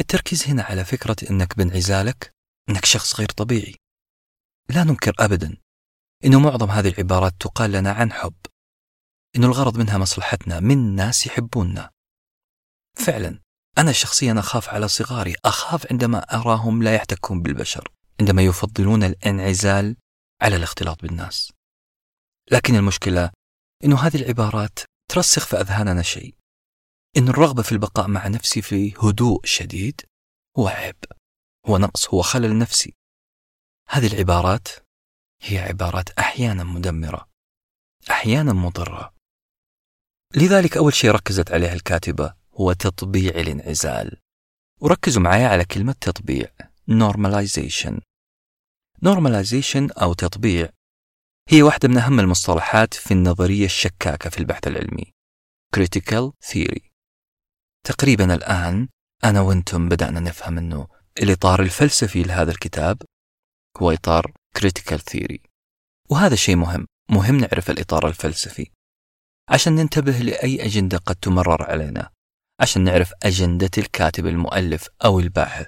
التركيز 0.00 0.48
هنا 0.48 0.62
على 0.62 0.84
فكرة 0.84 1.16
أنك 1.30 1.56
بانعزالك 1.56 2.32
أنك 2.68 2.84
شخص 2.84 3.20
غير 3.20 3.28
طبيعي. 3.28 3.74
لا 4.68 4.84
ننكر 4.84 5.12
أبدا 5.18 5.56
أنه 6.24 6.40
معظم 6.40 6.70
هذه 6.70 6.88
العبارات 6.88 7.34
تقال 7.40 7.72
لنا 7.72 7.92
عن 7.92 8.12
حب. 8.12 8.34
إنه 9.36 9.46
الغرض 9.46 9.78
منها 9.78 9.98
مصلحتنا 9.98 10.60
من 10.60 10.94
ناس 10.94 11.26
يحبوننا. 11.26 11.90
فعلا 13.06 13.40
أنا 13.78 13.92
شخصيا 13.92 14.38
أخاف 14.38 14.68
على 14.68 14.88
صغاري 14.88 15.34
أخاف 15.44 15.92
عندما 15.92 16.18
أراهم 16.18 16.82
لا 16.82 16.94
يحتكون 16.94 17.42
بالبشر 17.42 17.88
عندما 18.20 18.42
يفضلون 18.42 19.04
الانعزال 19.04 19.96
على 20.42 20.56
الاختلاط 20.56 21.02
بالناس. 21.02 21.52
لكن 22.50 22.74
المشكلة 22.74 23.30
إنه 23.84 24.00
هذه 24.00 24.16
العبارات 24.16 24.78
ترسخ 25.10 25.46
في 25.46 25.56
أذهاننا 25.56 26.02
شيء. 26.02 26.34
إن 27.16 27.28
الرغبة 27.28 27.62
في 27.62 27.72
البقاء 27.72 28.08
مع 28.08 28.28
نفسي 28.28 28.62
في 28.62 28.94
هدوء 28.94 29.46
شديد 29.46 30.00
هو 30.58 30.68
عيب 30.68 31.04
هو 31.66 31.78
نقص 31.78 32.08
هو 32.08 32.22
خلل 32.22 32.58
نفسي. 32.58 32.94
هذه 33.88 34.06
العبارات 34.06 34.68
هي 35.42 35.58
عبارات 35.58 36.10
أحيانا 36.10 36.64
مدمرة 36.64 37.28
أحيانا 38.10 38.52
مضرة. 38.52 39.14
لذلك 40.36 40.76
أول 40.76 40.94
شيء 40.94 41.10
ركزت 41.10 41.52
عليه 41.52 41.72
الكاتبة 41.72 42.34
هو 42.54 42.72
تطبيع 42.72 43.30
الانعزال. 43.30 44.16
وركزوا 44.80 45.22
معي 45.22 45.44
على 45.44 45.64
كلمة 45.64 45.94
تطبيع 46.00 46.48
normalization. 46.90 48.00
Normalization 49.04 50.02
أو 50.02 50.12
تطبيع 50.12 50.68
هي 51.48 51.62
واحدة 51.62 51.88
من 51.88 51.98
أهم 51.98 52.20
المصطلحات 52.20 52.94
في 52.94 53.14
النظرية 53.14 53.64
الشكاكة 53.64 54.30
في 54.30 54.38
البحث 54.38 54.66
العلمي. 54.66 55.12
Critical 55.76 56.30
theory. 56.50 56.90
تقريبا 57.84 58.34
الآن 58.34 58.88
أنا 59.24 59.40
وأنتم 59.40 59.88
بدأنا 59.88 60.20
نفهم 60.20 60.58
أنه 60.58 60.88
الإطار 61.22 61.62
الفلسفي 61.62 62.22
لهذا 62.22 62.50
الكتاب 62.50 63.02
هو 63.76 63.90
إطار 63.90 64.32
critical 64.58 64.98
theory. 64.98 65.38
وهذا 66.10 66.34
شيء 66.34 66.56
مهم 66.56 66.86
مهم 67.10 67.36
نعرف 67.36 67.70
الإطار 67.70 68.08
الفلسفي. 68.08 68.70
عشان 69.52 69.74
ننتبه 69.74 70.12
لأي 70.12 70.64
أجندة 70.66 70.98
قد 70.98 71.16
تمرر 71.16 71.62
علينا 71.62 72.10
عشان 72.60 72.84
نعرف 72.84 73.12
أجندة 73.22 73.70
الكاتب 73.78 74.26
المؤلف 74.26 74.88
أو 75.04 75.20
الباحث. 75.20 75.66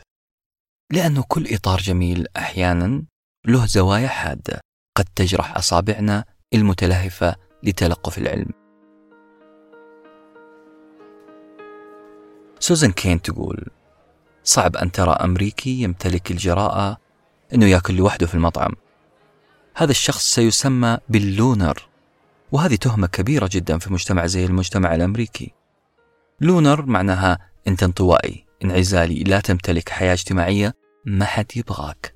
لأنه 0.92 1.24
كل 1.28 1.54
إطار 1.54 1.80
جميل 1.80 2.26
أحيانا 2.36 3.04
له 3.46 3.66
زوايا 3.66 4.08
حادة 4.08 4.60
قد 4.96 5.04
تجرح 5.16 5.56
أصابعنا 5.56 6.24
المتلهفة 6.54 7.36
لتلقف 7.62 8.18
العلم. 8.18 8.50
سوزان 12.58 12.92
كين 12.92 13.22
تقول 13.22 13.66
صعب 14.44 14.76
أن 14.76 14.92
ترى 14.92 15.12
أمريكي 15.12 15.82
يمتلك 15.82 16.30
الجراءة 16.30 16.98
أنه 17.54 17.66
يأكل 17.66 17.94
لوحده 17.94 18.26
في 18.26 18.34
المطعم. 18.34 18.72
هذا 19.76 19.90
الشخص 19.90 20.34
سيسمى 20.34 20.98
باللونر. 21.08 21.93
وهذه 22.54 22.74
تهمة 22.74 23.06
كبيرة 23.06 23.50
جدا 23.52 23.78
في 23.78 23.92
مجتمع 23.92 24.26
زي 24.26 24.44
المجتمع 24.44 24.94
الأمريكي. 24.94 25.54
لونر 26.40 26.86
معناها 26.86 27.38
أنت 27.68 27.82
انطوائي 27.82 28.46
انعزالي 28.64 29.22
لا 29.22 29.40
تمتلك 29.40 29.88
حياة 29.88 30.12
اجتماعية 30.12 30.74
ما 31.06 31.24
حد 31.24 31.56
يبغاك. 31.56 32.14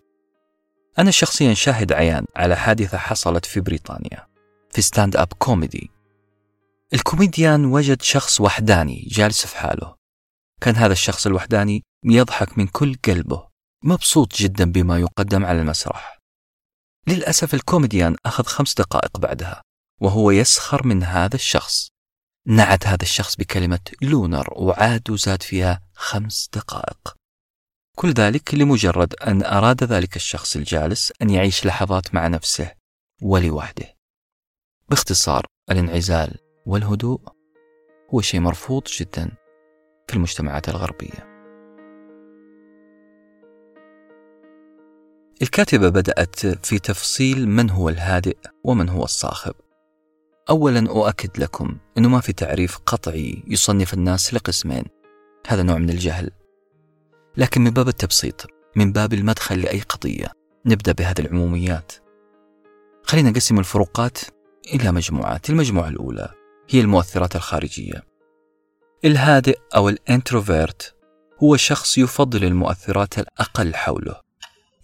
أنا 0.98 1.10
شخصيا 1.10 1.54
شاهد 1.54 1.92
عيان 1.92 2.24
على 2.36 2.56
حادثة 2.56 2.98
حصلت 2.98 3.46
في 3.46 3.60
بريطانيا 3.60 4.26
في 4.70 4.82
stand 4.82 5.16
up 5.16 5.28
comedy 5.38 5.90
الكوميديان 6.94 7.64
وجد 7.64 8.02
شخص 8.02 8.40
وحداني 8.40 9.08
جالس 9.10 9.46
في 9.46 9.56
حاله. 9.56 9.94
كان 10.60 10.76
هذا 10.76 10.92
الشخص 10.92 11.26
الوحداني 11.26 11.82
يضحك 12.04 12.58
من 12.58 12.66
كل 12.66 12.96
قلبه 13.04 13.48
مبسوط 13.84 14.36
جدا 14.36 14.72
بما 14.72 14.98
يقدم 14.98 15.44
على 15.44 15.60
المسرح. 15.60 16.18
للأسف 17.06 17.54
الكوميديان 17.54 18.16
أخذ 18.26 18.44
خمس 18.44 18.74
دقائق 18.74 19.18
بعدها. 19.18 19.67
وهو 20.00 20.30
يسخر 20.30 20.86
من 20.86 21.02
هذا 21.02 21.34
الشخص. 21.34 21.88
نعت 22.46 22.86
هذا 22.86 23.02
الشخص 23.02 23.36
بكلمة 23.36 23.80
loner 24.02 24.48
وعاد 24.56 25.10
وزاد 25.10 25.42
فيها 25.42 25.80
خمس 25.94 26.48
دقائق. 26.54 27.14
كل 27.96 28.12
ذلك 28.12 28.54
لمجرد 28.54 29.14
أن 29.14 29.42
أراد 29.42 29.84
ذلك 29.84 30.16
الشخص 30.16 30.56
الجالس 30.56 31.12
أن 31.22 31.30
يعيش 31.30 31.66
لحظات 31.66 32.14
مع 32.14 32.26
نفسه 32.28 32.72
ولوحده. 33.22 33.94
باختصار 34.88 35.46
الانعزال 35.70 36.38
والهدوء 36.66 37.20
هو 38.14 38.20
شيء 38.20 38.40
مرفوض 38.40 38.82
جدا 38.98 39.30
في 40.08 40.14
المجتمعات 40.14 40.68
الغربية. 40.68 41.28
الكاتبة 45.42 45.88
بدأت 45.88 46.46
في 46.46 46.78
تفصيل 46.78 47.48
من 47.48 47.70
هو 47.70 47.88
الهادئ 47.88 48.38
ومن 48.64 48.88
هو 48.88 49.04
الصاخب. 49.04 49.54
أولا 50.50 50.90
أؤكد 50.90 51.38
لكم 51.38 51.76
أنه 51.98 52.08
ما 52.08 52.20
في 52.20 52.32
تعريف 52.32 52.78
قطعي 52.86 53.42
يصنف 53.46 53.94
الناس 53.94 54.34
لقسمين. 54.34 54.84
هذا 55.46 55.62
نوع 55.62 55.78
من 55.78 55.90
الجهل. 55.90 56.30
لكن 57.36 57.60
من 57.60 57.70
باب 57.70 57.88
التبسيط، 57.88 58.46
من 58.76 58.92
باب 58.92 59.12
المدخل 59.12 59.60
لأي 59.60 59.80
قضية، 59.80 60.32
نبدأ 60.66 60.92
بهذه 60.92 61.20
العموميات. 61.20 61.92
خلينا 63.02 63.30
نقسم 63.30 63.58
الفروقات 63.58 64.18
إلى 64.74 64.92
مجموعات. 64.92 65.50
المجموعة 65.50 65.88
الأولى 65.88 66.30
هي 66.70 66.80
المؤثرات 66.80 67.36
الخارجية. 67.36 68.02
الهادئ 69.04 69.58
أو 69.76 69.88
الإنتروفيرت 69.88 70.94
هو 71.42 71.56
شخص 71.56 71.98
يفضل 71.98 72.44
المؤثرات 72.44 73.18
الأقل 73.18 73.74
حوله 73.74 74.20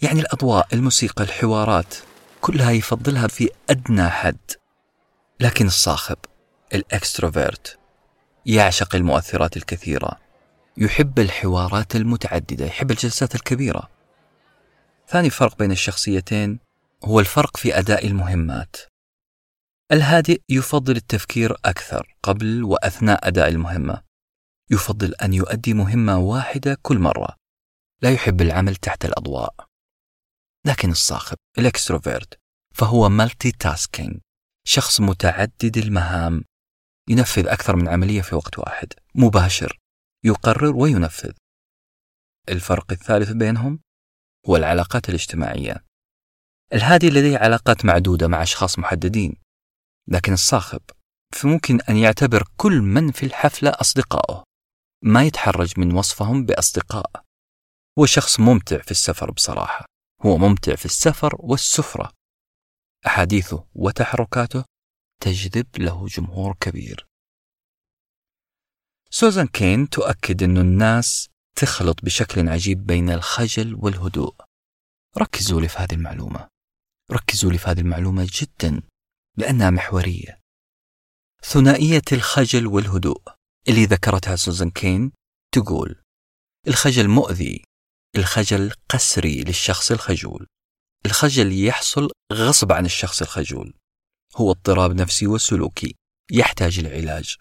يعني 0.02 0.20
الأضواء 0.20 0.66
الموسيقى 0.72 1.24
الحوارات 1.24 1.94
كلها 2.40 2.70
يفضلها 2.70 3.26
في 3.26 3.50
أدنى 3.70 4.08
حد 4.08 4.50
لكن 5.40 5.66
الصاخب 5.66 6.16
ال 6.74 6.85
extrovert 6.85 7.78
يعشق 8.46 8.94
المؤثرات 8.94 9.56
الكثيرة 9.56 10.20
يحب 10.76 11.18
الحوارات 11.18 11.96
المتعددة 11.96 12.66
يحب 12.66 12.90
الجلسات 12.90 13.34
الكبيرة. 13.34 13.90
ثاني 15.08 15.30
فرق 15.30 15.58
بين 15.58 15.72
الشخصيتين 15.72 16.58
هو 17.04 17.20
الفرق 17.20 17.56
في 17.56 17.78
أداء 17.78 18.06
المهمات. 18.06 18.76
الهادئ 19.92 20.40
يفضل 20.48 20.96
التفكير 20.96 21.56
أكثر 21.64 22.16
قبل 22.22 22.64
وأثناء 22.64 23.28
أداء 23.28 23.48
المهمة. 23.48 24.02
يفضل 24.70 25.14
أن 25.14 25.32
يؤدي 25.32 25.74
مهمة 25.74 26.18
واحدة 26.18 26.78
كل 26.82 26.98
مرة. 26.98 27.36
لا 28.02 28.10
يحب 28.10 28.40
العمل 28.40 28.76
تحت 28.76 29.04
الأضواء. 29.04 29.54
لكن 30.66 30.90
الصاخب 30.90 31.36
ال 31.58 31.66
extrovert 31.66 32.38
فهو 32.74 33.08
مالتي 33.08 33.52
تاسكينج 33.52 34.20
شخص 34.66 35.00
متعدد 35.00 35.76
المهام. 35.76 36.44
ينفذ 37.08 37.48
أكثر 37.48 37.76
من 37.76 37.88
عملية 37.88 38.22
في 38.22 38.34
وقت 38.34 38.58
واحد. 38.58 38.92
مباشر. 39.14 39.78
يقرر 40.24 40.76
وينفذ. 40.76 41.32
الفرق 42.48 42.92
الثالث 42.92 43.30
بينهم 43.30 43.80
هو 44.48 44.56
العلاقات 44.56 45.08
الاجتماعية. 45.08 45.84
الهادي 46.72 47.10
لديه 47.10 47.38
علاقات 47.38 47.84
معدودة 47.84 48.28
مع 48.28 48.42
أشخاص 48.42 48.78
محددين 48.78 49.34
لكن 50.08 50.32
الصاخب 50.32 50.80
فممكن 51.34 51.80
أن 51.80 51.96
يعتبر 51.96 52.44
كل 52.56 52.80
من 52.80 53.12
في 53.12 53.26
الحفلة 53.26 53.70
أصدقائه 53.70 54.44
ما 55.02 55.24
يتحرج 55.24 55.80
من 55.80 55.92
وصفهم 55.96 56.44
بأصدقاء. 56.44 57.10
هو 57.98 58.06
شخص 58.06 58.40
ممتع 58.40 58.78
في 58.78 58.90
السفر 58.90 59.30
بصراحة. 59.30 59.84
هو 60.22 60.36
ممتع 60.36 60.74
في 60.74 60.84
السفر 60.84 61.36
والسفرة. 61.38 62.12
أحاديثه 63.06 63.66
وتحركاته 63.74 64.64
تجذب 65.22 65.66
له 65.78 66.06
جمهور 66.06 66.56
كبير. 66.60 67.06
سوزان 69.10 69.46
كين 69.46 69.88
تؤكد 69.88 70.42
أن 70.42 70.58
الناس 70.58 71.28
تخلط 71.56 72.04
بشكل 72.04 72.48
عجيب 72.48 72.86
بين 72.86 73.10
الخجل 73.10 73.74
والهدوء. 73.74 74.34
ركزوا 75.18 75.60
لي 75.60 75.68
في 75.68 75.78
هذه 75.78 75.92
المعلومة. 75.94 76.48
ركزوا 77.12 77.52
لي 77.52 77.58
في 77.58 77.68
هذه 77.68 77.80
المعلومة 77.80 78.28
جدا 78.32 78.82
لأنها 79.36 79.70
محورية. 79.70 80.40
ثنائية 81.42 82.02
الخجل 82.12 82.66
والهدوء. 82.66 83.22
اللي 83.68 83.84
ذكرتها 83.84 84.36
سوزان 84.36 84.70
كين 84.70 85.12
تقول 85.52 86.02
الخجل 86.68 87.08
مؤذي 87.08 87.64
الخجل 88.16 88.72
قسري 88.88 89.42
للشخص 89.42 89.90
الخجول. 89.92 90.46
الخجل 91.06 91.64
يحصل 91.66 92.10
غصب 92.32 92.72
عن 92.72 92.86
الشخص 92.86 93.22
الخجول. 93.22 93.74
هو 94.36 94.50
اضطراب 94.50 94.92
نفسي 94.92 95.26
وسلوكي 95.26 95.96
يحتاج 96.30 96.78
العلاج. 96.78 97.36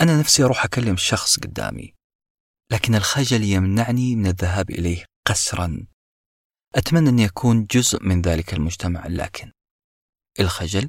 أنا 0.00 0.20
نفسي 0.20 0.44
أروح 0.44 0.64
أكلم 0.64 0.96
شخص 0.96 1.38
قدامي 1.38 1.94
لكن 2.72 2.94
الخجل 2.94 3.44
يمنعني 3.44 4.16
من 4.16 4.26
الذهاب 4.26 4.70
إليه 4.70 5.04
قسرا. 5.26 5.86
أتمنى 6.74 7.08
أن 7.08 7.18
يكون 7.18 7.66
جزء 7.66 8.02
من 8.02 8.22
ذلك 8.22 8.54
المجتمع 8.54 9.06
لكن 9.06 9.52
الخجل 10.40 10.88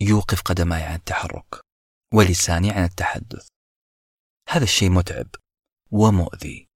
يوقف 0.00 0.42
قدماي 0.42 0.82
عن 0.82 0.94
التحرك 0.94 1.60
ولساني 2.14 2.70
عن 2.70 2.84
التحدث. 2.84 3.48
هذا 4.48 4.64
الشيء 4.64 4.90
متعب 4.90 5.26
ومؤذي. 5.90 6.68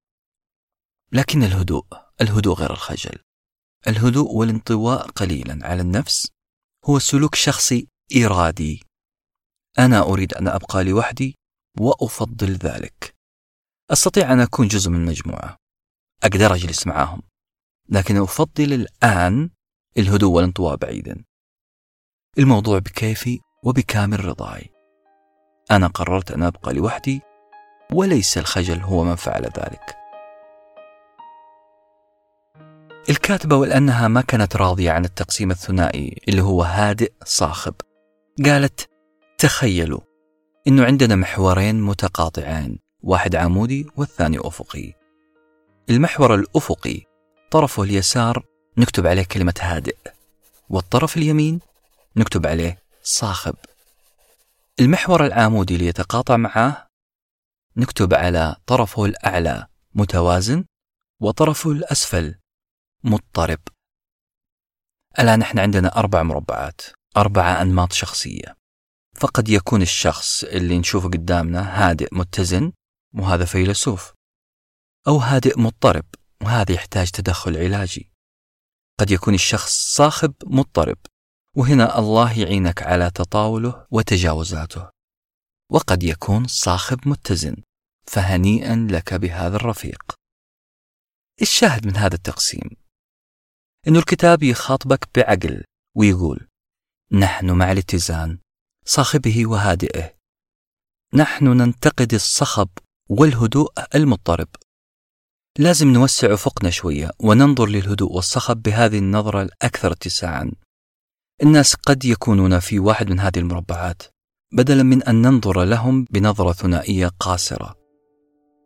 لكن 1.13 1.43
الهدوء 1.43 1.87
الهدوء 2.21 2.55
غير 2.55 2.71
الخجل. 2.71 3.19
الهدوء 3.89 4.33
والانطواء 4.33 5.07
قليلا 5.11 5.67
على 5.67 5.83
النفس 5.83 6.29
هو 6.85 6.99
سلوك 6.99 7.35
شخصي 7.35 7.89
إرادي. 8.17 8.83
أنا 9.79 10.03
أريد 10.03 10.35
أن 10.35 10.49
أبقى 10.49 10.85
لوحدي 10.85 11.39
وأفضل 11.81 12.53
ذلك. 12.53 13.15
أستطيع 13.91 14.33
أن 14.33 14.41
أكون 14.41 14.69
جزء 14.69 14.91
من 14.91 15.05
مجموعة. 15.05 15.57
أقدر 16.23 16.55
أجلس 16.55 16.87
معهم. 16.87 17.23
لكن 17.89 18.17
أفضل 18.17 18.73
الآن 18.73 19.51
الهدوء 19.99 20.31
والانطواء 20.31 20.77
بعيدا. 20.77 21.25
الموضوع 22.39 22.79
بكيفي 22.79 23.41
وبكامل 23.65 24.25
رضاي. 24.25 24.71
أنا 25.71 25.87
قررت 25.87 26.31
أن 26.31 26.43
أبقى 26.43 26.75
لوحدي 26.75 27.21
وليس 27.93 28.39
الخجل 28.39 28.81
هو 28.81 29.05
من 29.05 29.17
فعل 29.17 29.43
ذلك. 29.43 30.02
الكاتبة 33.11 33.57
ولأنها 33.57 34.09
ما 34.09 34.21
كانت 34.21 34.57
راضية 34.57 34.91
عن 34.91 35.05
التقسيم 35.05 35.51
الثنائي 35.51 36.21
اللي 36.29 36.43
هو 36.43 36.63
هادئ 36.63 37.13
صاخب. 37.25 37.75
قالت 38.45 38.89
تخيلوا 39.39 40.01
إنه 40.67 40.85
عندنا 40.85 41.17
محورين 41.17 41.81
متقاطعين 41.81 42.79
واحد 43.03 43.37
عمودي 43.37 43.87
والثاني 43.97 44.39
أفقي. 44.41 44.93
المحور 45.91 46.35
الأفقي 46.35 47.01
طرفه 47.51 47.83
اليسار 47.83 48.45
نكتب 48.79 49.07
عليه 49.07 49.23
كلمة 49.23 49.55
هادئ 49.61 49.97
والطرف 50.69 51.17
اليمين 51.17 51.61
نكتب 52.17 52.47
عليه 52.47 52.79
صاخب. 53.03 53.55
المحور 54.81 55.27
العمودي 55.27 55.75
اللي 55.75 55.87
يتقاطع 55.87 56.37
معاه 56.37 56.87
نكتب 57.77 58.15
على 58.15 58.57
طرفه 58.67 59.05
الأعلى 59.05 59.67
متوازن 59.95 60.65
وطرفه 61.21 61.71
الأسفل 61.71 62.35
مضطرب. 63.05 63.59
الآن 65.19 65.43
إحنا 65.43 65.63
عندنا 65.63 65.97
أربع 65.99 66.23
مربعات 66.23 66.81
أربعة 67.17 67.63
أنماط 67.63 67.93
شخصية. 67.93 68.57
فقد 69.17 69.49
يكون 69.49 69.83
الشخص 69.83 70.45
اللي 70.45 70.79
نشوفه 70.79 71.09
قدامنا 71.09 71.91
هادئ 71.91 72.09
متزن 72.13 72.73
وهذا 73.15 73.45
فيلسوف. 73.45 74.13
أو 75.09 75.17
هادئ 75.17 75.61
مضطرب 75.61 76.05
وهذا 76.43 76.73
يحتاج 76.73 77.11
تدخل 77.11 77.57
علاجي. 77.57 78.11
قد 79.01 79.11
يكون 79.11 79.35
الشخص 79.35 79.95
صاخب 79.95 80.35
مضطرب 80.45 80.99
وهنا 81.57 81.99
الله 81.99 82.39
يعينك 82.39 82.83
على 82.83 83.11
تطاوله 83.11 83.87
وتجاوزاته. 83.91 84.91
وقد 85.71 86.03
يكون 86.03 86.47
صاخب 86.47 87.09
متزن 87.09 87.57
فهنيئا 88.07 88.89
لك 88.91 89.15
بهذا 89.15 89.57
الرفيق. 89.57 90.13
الشاهد 91.43 91.87
من 91.87 91.97
هذا 91.97 92.15
التقسيم 92.15 92.82
أن 93.89 93.97
الكتاب 93.97 94.43
يخاطبك 94.43 95.09
بعقل 95.15 95.65
ويقول 95.97 96.47
نحن 97.13 97.51
مع 97.51 97.73
الاتزان 97.73 98.39
صاخبه 98.85 99.47
وهادئه. 99.47 100.15
نحن 101.15 101.45
ننتقد 101.45 102.15
الصخب 102.15 102.69
والهدوء 103.11 103.73
المضطرب. 103.95 104.49
لازم 105.59 105.89
نوسع 105.89 106.35
افقنا 106.35 106.71
شوية 106.71 107.11
وننظر 107.21 107.67
للهدوء 107.67 108.13
والصخب 108.13 108.63
بهذه 108.63 108.99
النظرة 108.99 109.43
الأكثر 109.43 109.93
اتساعا. 109.93 110.53
الناس 111.43 111.75
قد 111.75 112.05
يكونون 112.05 112.59
في 112.59 112.79
واحد 112.79 113.11
من 113.11 113.21
هذه 113.21 113.39
المربعات 113.39 114.03
بدلا 114.53 114.83
من 114.83 115.03
أن 115.03 115.23
ننظر 115.23 115.65
لهم 115.65 116.07
بنظرة 116.11 116.53
ثنائية 116.53 117.09
قاصرة. 117.21 117.77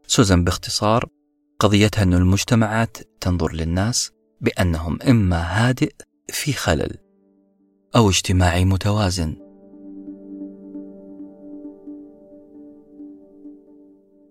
سوزان 0.06 0.44
باختصار 0.44 1.08
قضيتها 1.58 2.02
أن 2.02 2.14
المجتمعات 2.14 2.96
تنظر 3.20 3.52
للناس 3.52 4.15
بأنهم 4.40 4.98
إما 5.02 5.42
هادئ 5.42 5.92
في 6.28 6.52
خلل 6.52 6.98
أو 7.96 8.08
اجتماعي 8.08 8.64
متوازن. 8.64 9.36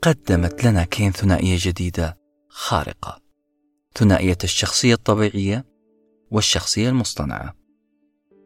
قدمت 0.01 0.63
لنا 0.63 0.83
كين 0.83 1.11
ثنائية 1.11 1.57
جديدة 1.59 2.17
خارقة. 2.49 3.21
ثنائية 3.95 4.37
الشخصية 4.43 4.93
الطبيعية 4.93 5.65
والشخصية 6.31 6.89
المصطنعة. 6.89 7.55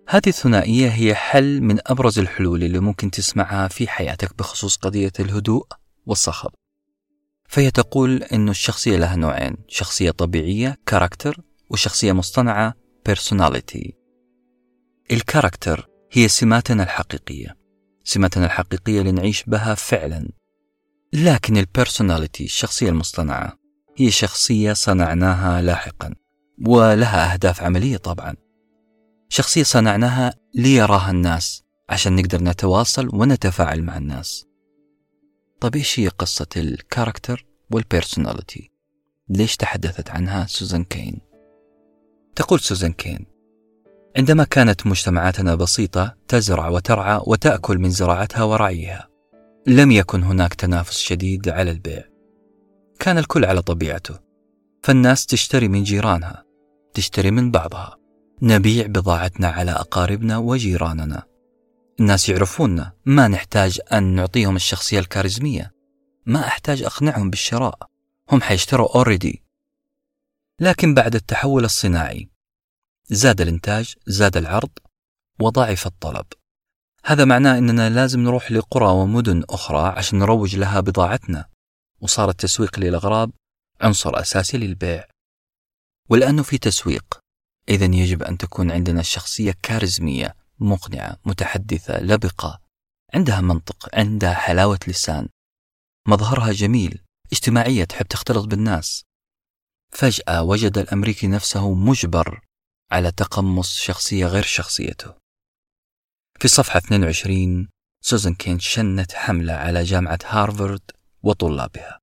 هذه 0.07 0.27
الثنائية 0.27 0.89
هي 0.89 1.15
حل 1.15 1.61
من 1.61 1.79
أبرز 1.85 2.19
الحلول 2.19 2.63
اللي 2.63 2.79
ممكن 2.79 3.11
تسمعها 3.11 3.67
في 3.67 3.87
حياتك 3.87 4.37
بخصوص 4.37 4.75
قضية 4.75 5.11
الهدوء 5.19 5.67
والصخب. 6.05 6.51
فهي 7.47 7.71
تقول 7.71 8.23
أن 8.23 8.49
الشخصية 8.49 8.97
لها 8.97 9.15
نوعين 9.15 9.57
شخصية 9.67 10.11
طبيعية 10.11 10.77
كاركتر 10.85 11.41
وشخصية 11.69 12.11
مصطنعة 12.11 12.73
personality. 13.09 13.91
ال 15.11 15.19
character 15.19 15.87
هي 16.11 16.27
سماتنا 16.27 16.83
الحقيقية. 16.83 17.57
سماتنا 18.03 18.45
الحقيقية 18.45 18.99
اللي 18.99 19.11
نعيش 19.11 19.43
بها 19.43 19.75
فعلا. 19.75 20.29
لكن 21.13 21.57
ال 21.57 21.64
personality 21.64 22.43
الشخصية 22.43 22.89
المصطنعة 22.89 23.53
هي 23.97 24.11
شخصية 24.11 24.73
صنعناها 24.73 25.61
لاحقا. 25.61 26.15
ولها 26.67 27.33
أهداف 27.33 27.63
عملية 27.63 27.97
طبعا. 27.97 28.35
شخصية 29.29 29.63
صنعناها 29.63 30.33
ليراها 30.55 31.11
الناس 31.11 31.63
عشان 31.89 32.15
نقدر 32.15 32.43
نتواصل 32.43 33.09
ونتفاعل 33.13 33.83
مع 33.83 33.97
الناس. 33.97 34.45
طيب 35.61 35.75
إيش 35.75 35.99
هي 35.99 36.07
قصة 36.07 36.47
ال 36.57 36.66
character 36.66 37.45
وال 37.71 37.85
personality؟ 37.85 38.71
ليش 39.29 39.55
تحدثت 39.55 40.09
عنها 40.09 40.45
سوزان 40.45 40.83
كين؟ 40.83 41.28
تقول 42.39 42.59
سوزان 42.59 42.93
كين: 42.93 43.25
عندما 44.17 44.43
كانت 44.43 44.87
مجتمعاتنا 44.87 45.55
بسيطة 45.55 46.15
تزرع 46.27 46.67
وترعى 46.69 47.21
وتأكل 47.25 47.77
من 47.77 47.89
زراعتها 47.89 48.43
ورعيها، 48.43 49.07
لم 49.67 49.91
يكن 49.91 50.23
هناك 50.23 50.53
تنافس 50.53 50.97
شديد 50.97 51.49
على 51.49 51.71
البيع. 51.71 52.03
كان 52.99 53.17
الكل 53.17 53.45
على 53.45 53.61
طبيعته. 53.61 54.19
فالناس 54.83 55.25
تشتري 55.25 55.67
من 55.67 55.83
جيرانها 55.83 56.43
تشتري 56.93 57.31
من 57.31 57.51
بعضها. 57.51 57.97
نبيع 58.41 58.85
بضاعتنا 58.85 59.47
على 59.47 59.71
أقاربنا 59.71 60.37
وجيراننا. 60.37 61.23
الناس 61.99 62.29
يعرفوننا 62.29 62.91
ما 63.05 63.27
نحتاج 63.27 63.79
أن 63.93 64.03
نعطيهم 64.03 64.55
الشخصية 64.55 64.99
الكاريزمية. 64.99 65.71
ما 66.25 66.47
أحتاج 66.47 66.83
أقنعهم 66.83 67.29
بالشراء. 67.29 67.77
هم 68.31 68.41
حيشتروا 68.41 68.95
أوريدي 68.95 69.43
لكن 70.61 70.93
بعد 70.93 71.15
التحول 71.15 71.65
الصناعي. 71.65 72.29
زاد 73.05 73.41
الإنتاج 73.41 73.95
زاد 74.07 74.37
العرض 74.37 74.69
وضعف 75.39 75.87
الطلب. 75.87 76.25
هذا 77.05 77.25
معناه 77.25 77.57
أننا 77.57 77.89
لازم 77.89 78.19
نروح 78.19 78.51
لقرى 78.51 78.85
ومدن 78.85 79.43
أخرى 79.49 79.87
عشان 79.97 80.19
نروج 80.19 80.55
لها 80.55 80.79
بضاعتنا 80.79 81.49
وصار 82.01 82.29
التسويق 82.29 82.79
للأغراض 82.79 83.31
عنصر 83.81 84.19
أساسي 84.19 84.57
للبيع. 84.57 85.07
ولأنه 86.09 86.43
في 86.43 86.57
تسويق. 86.57 87.19
إذا 87.69 87.85
يجب 87.85 88.23
أن 88.23 88.37
تكون 88.37 88.71
عندنا 88.71 89.01
شخصية 89.01 89.55
كاريزمية 89.61 90.35
مقنعة 90.59 91.17
متحدثة 91.25 91.99
لبقة 91.99 92.61
عندها 93.13 93.41
منطق 93.41 93.89
عندها 93.93 94.33
حلاوة 94.33 94.79
لسان. 94.87 95.29
مظهرها 96.07 96.51
جميل 96.51 97.03
اجتماعية 97.31 97.83
تحب 97.83 98.07
تختلط 98.07 98.45
بالناس. 98.45 99.08
فجأة 99.91 100.43
وجد 100.43 100.77
الأمريكي 100.77 101.27
نفسه 101.27 101.73
مجبر 101.73 102.41
على 102.91 103.11
تقمص 103.11 103.75
شخصية 103.75 104.25
غير 104.25 104.43
شخصيته. 104.43 105.13
في 106.39 106.45
الصفحة 106.45 106.77
22 106.77 107.69
سوزان 108.01 108.35
كين 108.35 108.59
شنت 108.59 109.13
حملة 109.13 109.53
على 109.53 109.83
جامعة 109.83 110.19
هارفارد 110.25 110.91
وطلابها. 111.23 111.99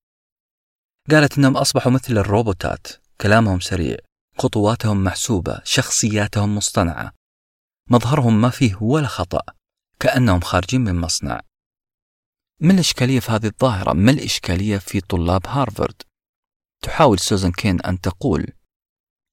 قالت 1.10 1.38
إنهم 1.38 1.56
أصبحوا 1.56 1.92
مثل 1.92 2.18
الروبوتات 2.18 2.86
كلامهم 3.20 3.60
سريع 3.60 3.96
خطواتهم 4.38 5.04
محسوبة 5.04 5.60
شخصياتهم 5.64 6.56
مصطنعة. 6.56 7.12
مظهرهم 7.90 8.40
ما 8.40 8.50
فيه 8.50 8.76
ولا 8.80 9.06
خطأ 9.06 9.42
كأنهم 10.00 10.40
خارجين 10.40 10.80
من 10.80 10.94
مصنع. 10.94 11.40
ما 12.60 12.72
الإشكالية 12.72 13.20
في 13.20 13.32
هذه 13.32 13.46
الظاهرة؟ 13.46 13.92
ما 13.92 14.10
الإشكالية 14.10 14.78
في 14.78 15.00
طلاب 15.00 15.46
هارفارد؟ 15.46 16.02
تحاول 16.82 17.18
سوزان 17.18 17.52
كين 17.52 17.80
أن 17.80 18.00
تقول 18.00 18.52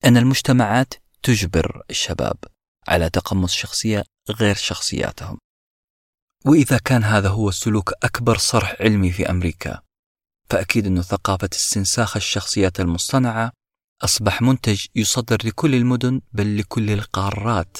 أن 0.05 0.17
المجتمعات 0.17 0.93
تجبر 1.23 1.83
الشباب 1.89 2.37
على 2.87 3.09
تقمص 3.09 3.53
شخصية 3.53 4.03
غير 4.29 4.55
شخصياتهم. 4.55 5.37
وإذا 6.45 6.77
كان 6.77 7.03
هذا 7.03 7.29
هو 7.29 7.51
سلوك 7.51 7.93
أكبر 8.03 8.37
صرح 8.37 8.75
علمي 8.79 9.11
في 9.11 9.29
أمريكا 9.29 9.81
فأكيد 10.49 10.87
أن 10.87 11.01
ثقافة 11.01 11.49
استنساخ 11.53 12.15
الشخصيات 12.15 12.79
المصطنعة 12.79 13.51
أصبح 14.03 14.41
منتج 14.41 14.85
يصدر 14.95 15.37
لكل 15.45 15.75
المدن 15.75 16.21
بل 16.33 16.57
لكل 16.57 16.91
القارات. 16.91 17.77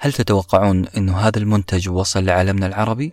هل 0.00 0.12
تتوقعون 0.12 0.86
أن 0.86 1.08
هذا 1.08 1.38
المنتج 1.38 1.88
وصل 1.88 2.24
لعالمنا 2.24 2.66
العربي؟ 2.66 3.12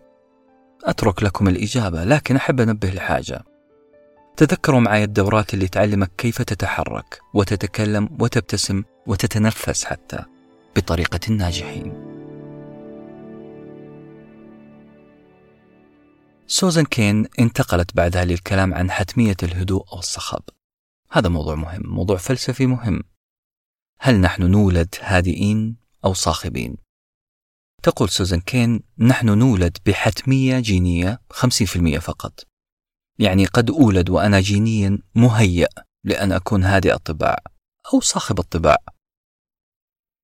أترك 0.84 1.24
لكم 1.24 1.48
الإجابة 1.48 2.04
لكن 2.04 2.36
أحب 2.36 2.60
أنبه 2.60 2.90
لحاجة. 2.90 3.44
تذكروا 4.38 4.80
معي 4.80 5.04
الدورات 5.04 5.54
اللي 5.54 5.68
تعلمك 5.68 6.12
كيف 6.18 6.42
تتحرك 6.42 7.20
وتتكلم 7.34 8.18
وتبتسم 8.20 8.84
وتتنفس 9.08 9.86
حتى 9.86 10.26
بطريقة 10.76 11.20
الناجحين. 11.30 12.12
سوزان 16.48 16.86
كين 16.86 17.26
انتقلت 17.40 17.96
بعدها 17.96 18.26
للكلام 18.26 18.74
عن 18.74 18.92
حتمية 18.92 19.36
الهدوء 19.44 19.94
أو 19.94 20.00
الصخب 20.00 20.42
هذا 21.12 21.30
موضوع 21.30 21.56
مهم 21.56 21.82
موضوع 21.86 22.18
فلسفي 22.18 22.66
مهم. 22.66 23.04
هل 24.00 24.22
نحن 24.22 24.52
نولد 24.52 24.96
هادئين 25.02 25.76
أو 26.06 26.14
صاخبين؟ 26.14 26.78
تقول 27.84 28.10
سوزان 28.10 28.40
كين 28.40 28.84
نحن 28.98 29.38
نولد 29.38 29.78
بحتمية 29.86 30.60
جينية 30.60 31.22
50% 31.34 31.98
فقط. 31.98 32.51
يعني 33.20 33.46
قد 33.46 33.70
أولد 33.70 34.10
وأنا 34.10 34.40
جينيا 34.40 35.00
مهيأ 35.16 35.68
لأن 36.04 36.32
أكون 36.32 36.64
هادئ 36.64 36.94
الطباع 36.94 37.38
أو 37.94 38.00
صاخب 38.02 38.40
الطباع. 38.40 38.78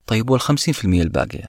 طيب 0.08 0.30
والخمسين 0.30 0.74
في 0.74 0.86
المية 0.86 1.02
الباقية؟ 1.02 1.46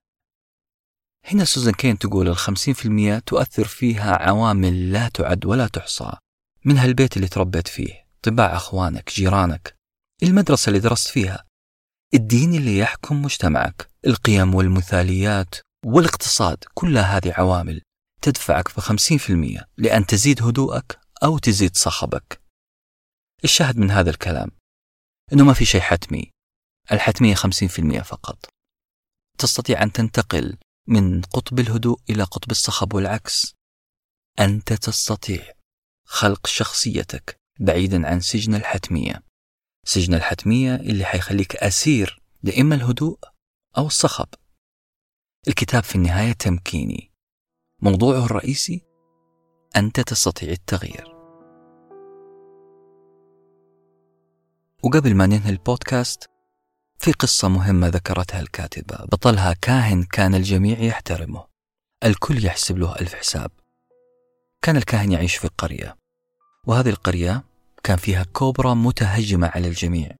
هنا 1.25 1.45
سوزان 1.45 1.75
كين 1.75 1.99
تقول 1.99 2.29
الخمسين 2.29 2.75
في 2.75 2.85
المية 2.85 3.19
تؤثر 3.19 3.65
فيها 3.65 4.17
عوامل 4.17 4.93
لا 4.93 5.09
تعد 5.09 5.47
ولا 5.47 5.67
تحصى 5.67 6.13
منها 6.65 6.85
البيت 6.85 7.17
اللي 7.17 7.29
تربيت 7.29 7.69
فيه 7.69 8.07
طباع 8.23 8.57
أخوانك 8.57 9.11
جيرانك 9.15 9.77
المدرسة 10.23 10.69
اللي 10.71 10.81
درست 10.81 11.09
فيها. 11.09 11.45
الدين 12.15 12.55
اللي 12.55 12.79
يحكم 12.79 13.23
مجتمعك 13.23 13.91
القيم 14.07 14.55
والمثاليات 14.55 15.55
والاقتصاد 15.87 16.65
كلها 16.75 17.17
هذه 17.17 17.33
عوامل 17.33 17.83
تدفعك 18.23 18.69
في 18.69 18.81
خمسين 18.81 19.19
في 19.19 19.31
المية 19.31 19.69
لأن 19.77 20.07
تزيد 20.07 20.43
هدوءك 20.43 20.99
أو 21.25 21.39
تزيد 21.39 21.77
صخبك. 21.77 22.43
الشاهد 23.45 23.77
من 23.77 23.91
هذا 23.91 24.11
الكلام 24.11 24.51
أنه 25.33 25.45
ما 25.45 25.53
في 25.53 25.65
شيء 25.65 25.81
حتمي. 25.81 26.31
الحتمية 26.93 27.35
خمسين 27.35 27.69
في 27.69 27.79
المية 27.79 28.01
فقط. 28.01 28.51
تستطيع 29.39 29.83
أن 29.83 29.93
تنتقل 29.93 30.59
من 30.89 31.23
قطب 31.23 31.59
الهدوء 31.61 32.01
إلى 32.11 32.23
قطب 32.23 32.51
الصخب 32.51 32.95
والعكس. 32.95 33.55
أنت 34.41 34.73
تستطيع 34.73 35.53
خلق 36.05 36.47
شخصيتك 36.47 37.37
بعيدا 37.61 38.07
عن 38.09 38.21
سجن 38.21 38.55
الحتمية. 38.55 39.23
سجن 39.87 40.15
الحتمية 40.15 40.75
اللي 40.75 41.05
حيخليك 41.05 41.57
أسير 41.57 42.23
لإما 42.43 42.75
الهدوء 42.75 43.19
أو 43.79 43.87
الصخب. 43.87 44.29
الكتاب 45.49 45.83
في 45.83 45.95
النهاية 45.95 46.33
تمكيني. 46.33 47.13
موضوعه 47.83 48.25
الرئيسي 48.25 48.88
أنت 49.77 50.01
تستطيع 50.01 50.49
التغيير. 50.49 51.15
وقبل 54.85 55.15
ما 55.15 55.27
ننهي 55.27 55.51
البودكاست 55.51 56.31
في 56.99 57.13
قصة 57.13 57.49
مهمة 57.49 57.89
ذكرتها 57.89 58.41
الكاتبة. 58.41 58.97
بطلها 58.97 59.53
كاهن 59.53 60.03
كان 60.03 60.35
الجميع 60.35 60.81
يحترمه. 60.81 61.45
الكل 62.05 62.45
يحسب 62.45 62.79
له 62.79 62.97
ألف 62.97 63.15
حساب. 63.15 63.51
كان 64.63 64.77
الكاهن 64.77 65.13
يعيش 65.13 65.37
في 65.37 65.49
قرية. 65.59 65.97
وهذه 66.67 66.89
القرية 66.89 67.45
كان 67.85 67.97
فيها 67.97 68.25
كوبرا 68.33 68.75
متهجمة 68.75 69.49
على 69.55 69.69
الجميع. 69.69 70.17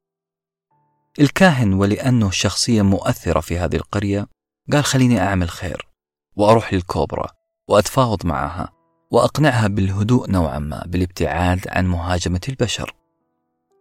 الكاهن 1.21 1.73
ولأنه 1.73 2.31
شخصية 2.31 2.83
مؤثرة 2.83 3.41
في 3.41 3.59
هذه 3.59 3.77
القرية 3.77 4.27
قال 4.73 4.85
خليني 4.85 5.21
أعمل 5.21 5.51
خير 5.51 5.89
وأروح 6.37 6.73
للكوبرا 6.75 7.31
وأتفاوض 7.69 8.27
معها. 8.27 8.78
وأقنعها 9.11 9.67
بالهدوء 9.67 10.31
نوعا 10.31 10.59
ما 10.59 10.85
بالابتعاد 10.87 11.69
عن 11.69 11.87
مهاجمة 11.87 12.41
البشر. 12.49 12.95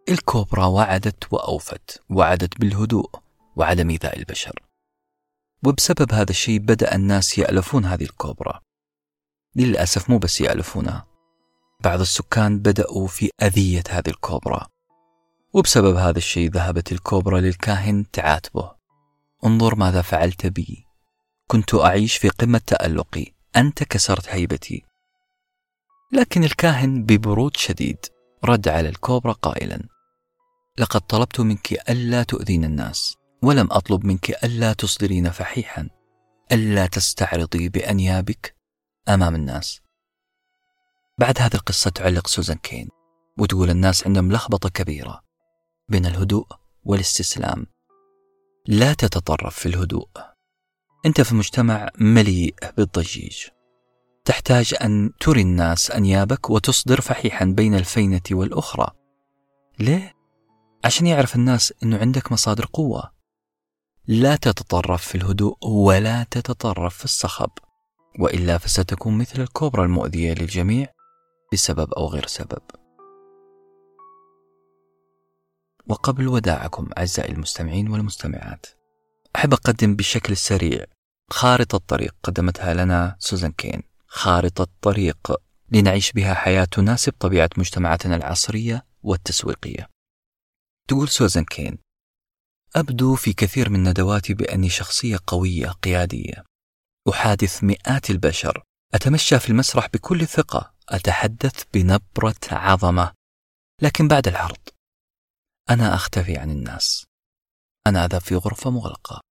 الكوبرا 0.09 0.65
وعدت 0.65 1.33
وأوفت 1.33 2.01
وعدت 2.09 2.59
بالهدوء 2.59 3.09
وعدم 3.55 3.89
إيذاء 3.89 4.19
البشر. 4.19 4.59
وبسبب 5.65 6.11
هذا 6.11 6.29
الشيء 6.29 6.59
بدأ 6.59 6.95
الناس 6.95 7.37
يألفون 7.37 7.85
هذه 7.85 8.03
الكوبرا. 8.03 8.61
للأسف 9.55 10.09
مو 10.09 10.17
بس 10.17 10.41
يألفونها 10.41 11.07
بعض 11.83 11.99
السكان 11.99 12.59
بدأوا 12.59 13.07
في 13.07 13.29
أذية 13.41 13.83
هذه 13.89 14.07
الكوبرا. 14.09 14.67
وبسبب 15.53 15.95
هذا 15.95 16.17
الشيء 16.17 16.51
ذهبت 16.51 16.91
الكوبرا 16.91 17.39
للكاهن 17.39 18.11
تعاتبه. 18.11 18.71
انظر 19.45 19.75
ماذا 19.75 20.01
فعلت 20.01 20.45
بي. 20.45 20.87
كنت 21.47 21.75
أعيش 21.75 22.17
في 22.17 22.29
قمة 22.29 22.61
تألقي. 22.67 23.25
أنت 23.55 23.83
كسرت 23.83 24.29
هيبتي. 24.29 24.86
لكن 26.11 26.43
الكاهن 26.43 27.03
ببرود 27.03 27.57
شديد 27.57 27.97
رد 28.45 28.67
على 28.67 28.89
الكوبرا 28.89 29.33
قائلا. 29.33 29.87
لقد 30.77 31.01
طلبت 31.01 31.39
منك 31.39 31.89
ألا 31.89 32.23
تؤذين 32.23 32.63
الناس 32.63 33.17
ولم 33.43 33.67
أطلب 33.71 34.05
منك 34.05 34.29
ألا 34.43 34.73
تصدرين 34.73 35.29
فحيحا. 35.29 35.89
ألا 36.51 36.87
تستعرضي 36.87 37.69
بأنيابك 37.69 38.55
أمام 39.09 39.35
الناس. 39.35 39.81
بعد 41.17 41.41
هذه 41.41 41.55
القصة 41.55 41.89
تعلق 41.89 42.27
سوزان 42.27 42.57
كين 42.57 42.89
وتقول 43.37 43.69
الناس 43.69 44.07
عندهم 44.07 44.31
لخبطة 44.31 44.69
كبيرة 44.69 45.23
بين 45.89 46.05
الهدوء 46.05 46.47
والاستسلام. 46.83 47.65
لا 48.67 48.93
تتطرف 48.93 49.59
في 49.59 49.65
الهدوء. 49.65 50.09
أنت 51.05 51.21
في 51.21 51.35
مجتمع 51.35 51.89
مليء 51.99 52.55
بالضجيج. 52.77 53.47
تحتاج 54.27 54.75
أن 54.81 55.11
تري 55.19 55.41
الناس 55.41 55.91
أنيابك 55.91 56.49
وتصدر 56.49 57.01
فحيحا 57.01 57.45
بين 57.45 57.75
الفينة 57.75 58.21
والأخرى. 58.31 58.91
ليه؟ 59.79 60.13
عشان 60.85 61.07
يعرف 61.07 61.35
الناس 61.35 61.73
أنه 61.83 61.97
عندك 61.97 62.31
مصادر 62.31 62.65
قوة. 62.73 63.11
لا 64.07 64.35
تتطرف 64.35 65.07
في 65.07 65.15
الهدوء 65.15 65.57
ولا 65.67 66.23
تتطرف 66.23 66.97
في 66.97 67.05
الصخب 67.05 67.49
وإلا 68.19 68.57
فستكون 68.57 69.17
مثل 69.17 69.41
الكوبرا 69.41 69.85
المؤذية 69.85 70.33
للجميع 70.33 70.87
بسبب 71.53 71.93
أو 71.93 72.07
غير 72.07 72.27
سبب. 72.27 72.61
وقبل 75.89 76.27
وداعكم 76.27 76.89
أعزائي 76.97 77.31
المستمعين 77.31 77.89
والمستمعات 77.89 78.65
أحب 79.35 79.53
أقدم 79.53 79.95
بشكل 79.95 80.37
سريع 80.37 80.85
خارطة 81.29 81.77
طريق 81.77 82.15
قدمتها 82.23 82.73
لنا 82.73 83.15
سوزان 83.19 83.51
كين. 83.51 83.96
خارطة 84.17 84.67
طريق 84.81 85.17
لنعيش 85.71 86.11
بها 86.11 86.33
حياة 86.33 86.65
تناسب 86.65 87.13
طبيعة 87.19 87.49
مجتمعاتنا 87.57 88.15
العصرية 88.15 88.85
والتسويقية. 89.03 89.89
تقول 90.87 91.09
سوزان 91.09 91.45
كين 91.45 91.77
أبدو 92.75 93.15
في 93.15 93.33
كثير 93.33 93.69
من 93.69 93.89
ندواتي 93.89 94.33
بأني 94.33 94.69
شخصية 94.69 95.19
قوية 95.27 95.67
قيادية. 95.67 96.43
أحادث 97.09 97.63
مئات 97.63 98.09
البشر. 98.09 98.63
أتمشى 98.93 99.39
في 99.39 99.49
المسرح 99.49 99.87
بكل 99.87 100.27
ثقة. 100.27 100.73
أتحدث 100.89 101.63
بنبرة 101.73 102.35
عظمة. 102.51 103.13
لكن 103.81 104.07
بعد 104.07 104.27
العرض 104.27 104.69
أنا 105.69 105.95
أختفي 105.95 106.37
عن 106.37 106.51
الناس. 106.51 107.05
أنا 107.87 108.05
أذهب 108.05 108.21
في 108.21 108.35
غرفة 108.35 108.69
مغلقة. 108.69 109.21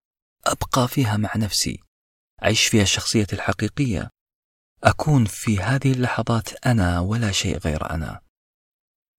أبقى 0.44 0.88
فيها 0.88 1.16
مع 1.16 1.36
نفسي. 1.36 1.80
أعيش 2.42 2.66
فيها 2.66 2.84
شخصيتي 2.84 3.36
الحقيقية. 3.36 4.10
أكون 4.84 5.24
في 5.24 5.58
هذه 5.58 5.92
اللحظات 5.92 6.66
أنا 6.66 7.00
ولا 7.00 7.32
شيء 7.32 7.58
غير 7.58 7.90
أنا. 7.90 8.20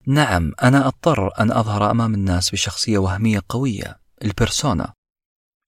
نعم 0.06 0.52
أنا 0.62 0.86
أضطر 0.86 1.40
أن 1.40 1.52
أظهر 1.52 1.90
أمام 1.90 2.14
الناس 2.14 2.50
بشخصية 2.50 2.98
وهمية 2.98 3.42
قوية 3.48 4.00
البيرسونا. 4.24 4.94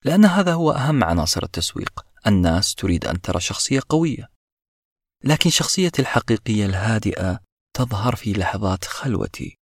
لأن 0.04 0.24
هذا 0.24 0.54
هو 0.54 0.70
أهم 0.72 1.04
عناصر 1.04 1.42
التسويق 1.42 2.06
الناس 2.26 2.74
تريد 2.74 3.04
أن 3.04 3.20
ترى 3.20 3.40
شخصية 3.40 3.80
قوية. 3.88 4.30
لكن 5.24 5.50
شخصيتي 5.50 6.02
الحقيقية 6.02 6.66
الهادئة 6.66 7.40
تظهر 7.74 8.16
في 8.16 8.32
لحظات 8.32 8.84
خلوتي 8.84 9.58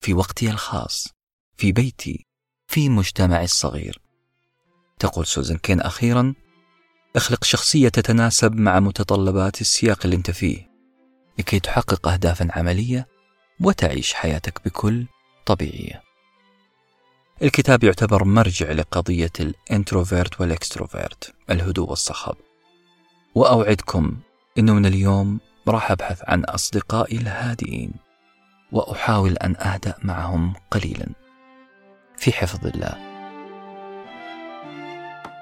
في 0.00 0.14
وقتي 0.14 0.50
الخاص 0.50 1.08
في 1.56 1.72
بيتي 1.72 2.26
في 2.70 2.88
مجتمعي 2.88 3.44
الصغير. 3.44 4.02
تقول 4.98 5.26
سوزن 5.26 5.56
كين 5.56 5.80
أخيرا 5.80 6.34
اخلق 7.16 7.44
شخصية 7.44 7.88
تتناسب 7.88 8.54
مع 8.54 8.80
متطلبات 8.80 9.60
السياق 9.60 10.00
اللي 10.04 10.16
انت 10.16 10.30
فيه 10.30 10.70
لكي 11.38 11.60
تحقق 11.60 12.08
أهدافا 12.08 12.48
عملية 12.50 13.08
وتعيش 13.60 14.14
حياتك 14.14 14.64
بكل 14.64 15.06
طبيعية. 15.46 16.02
الكتاب 17.42 17.84
يعتبر 17.84 18.24
مرجع 18.24 18.72
لقضية 18.72 19.30
ال 19.40 19.50
introvert 19.50 20.40
وال 20.40 20.57
extrovert 20.57 21.34
الهدوء 21.50 21.90
والصخب. 21.90 22.36
وأوعدكم 23.34 24.16
أنه 24.58 24.74
من 24.74 24.86
اليوم 24.86 25.40
راح 25.68 25.90
أبحث 25.90 26.22
عن 26.24 26.44
أصدقائي 26.44 27.16
الهادئين 27.16 27.92
وأحاول 28.72 29.36
أن 29.36 29.56
أهدأ 29.56 29.94
معهم 30.02 30.54
قليلا. 30.70 31.06
في 32.18 32.32
حفظ 32.32 32.66
الله. 32.66 33.11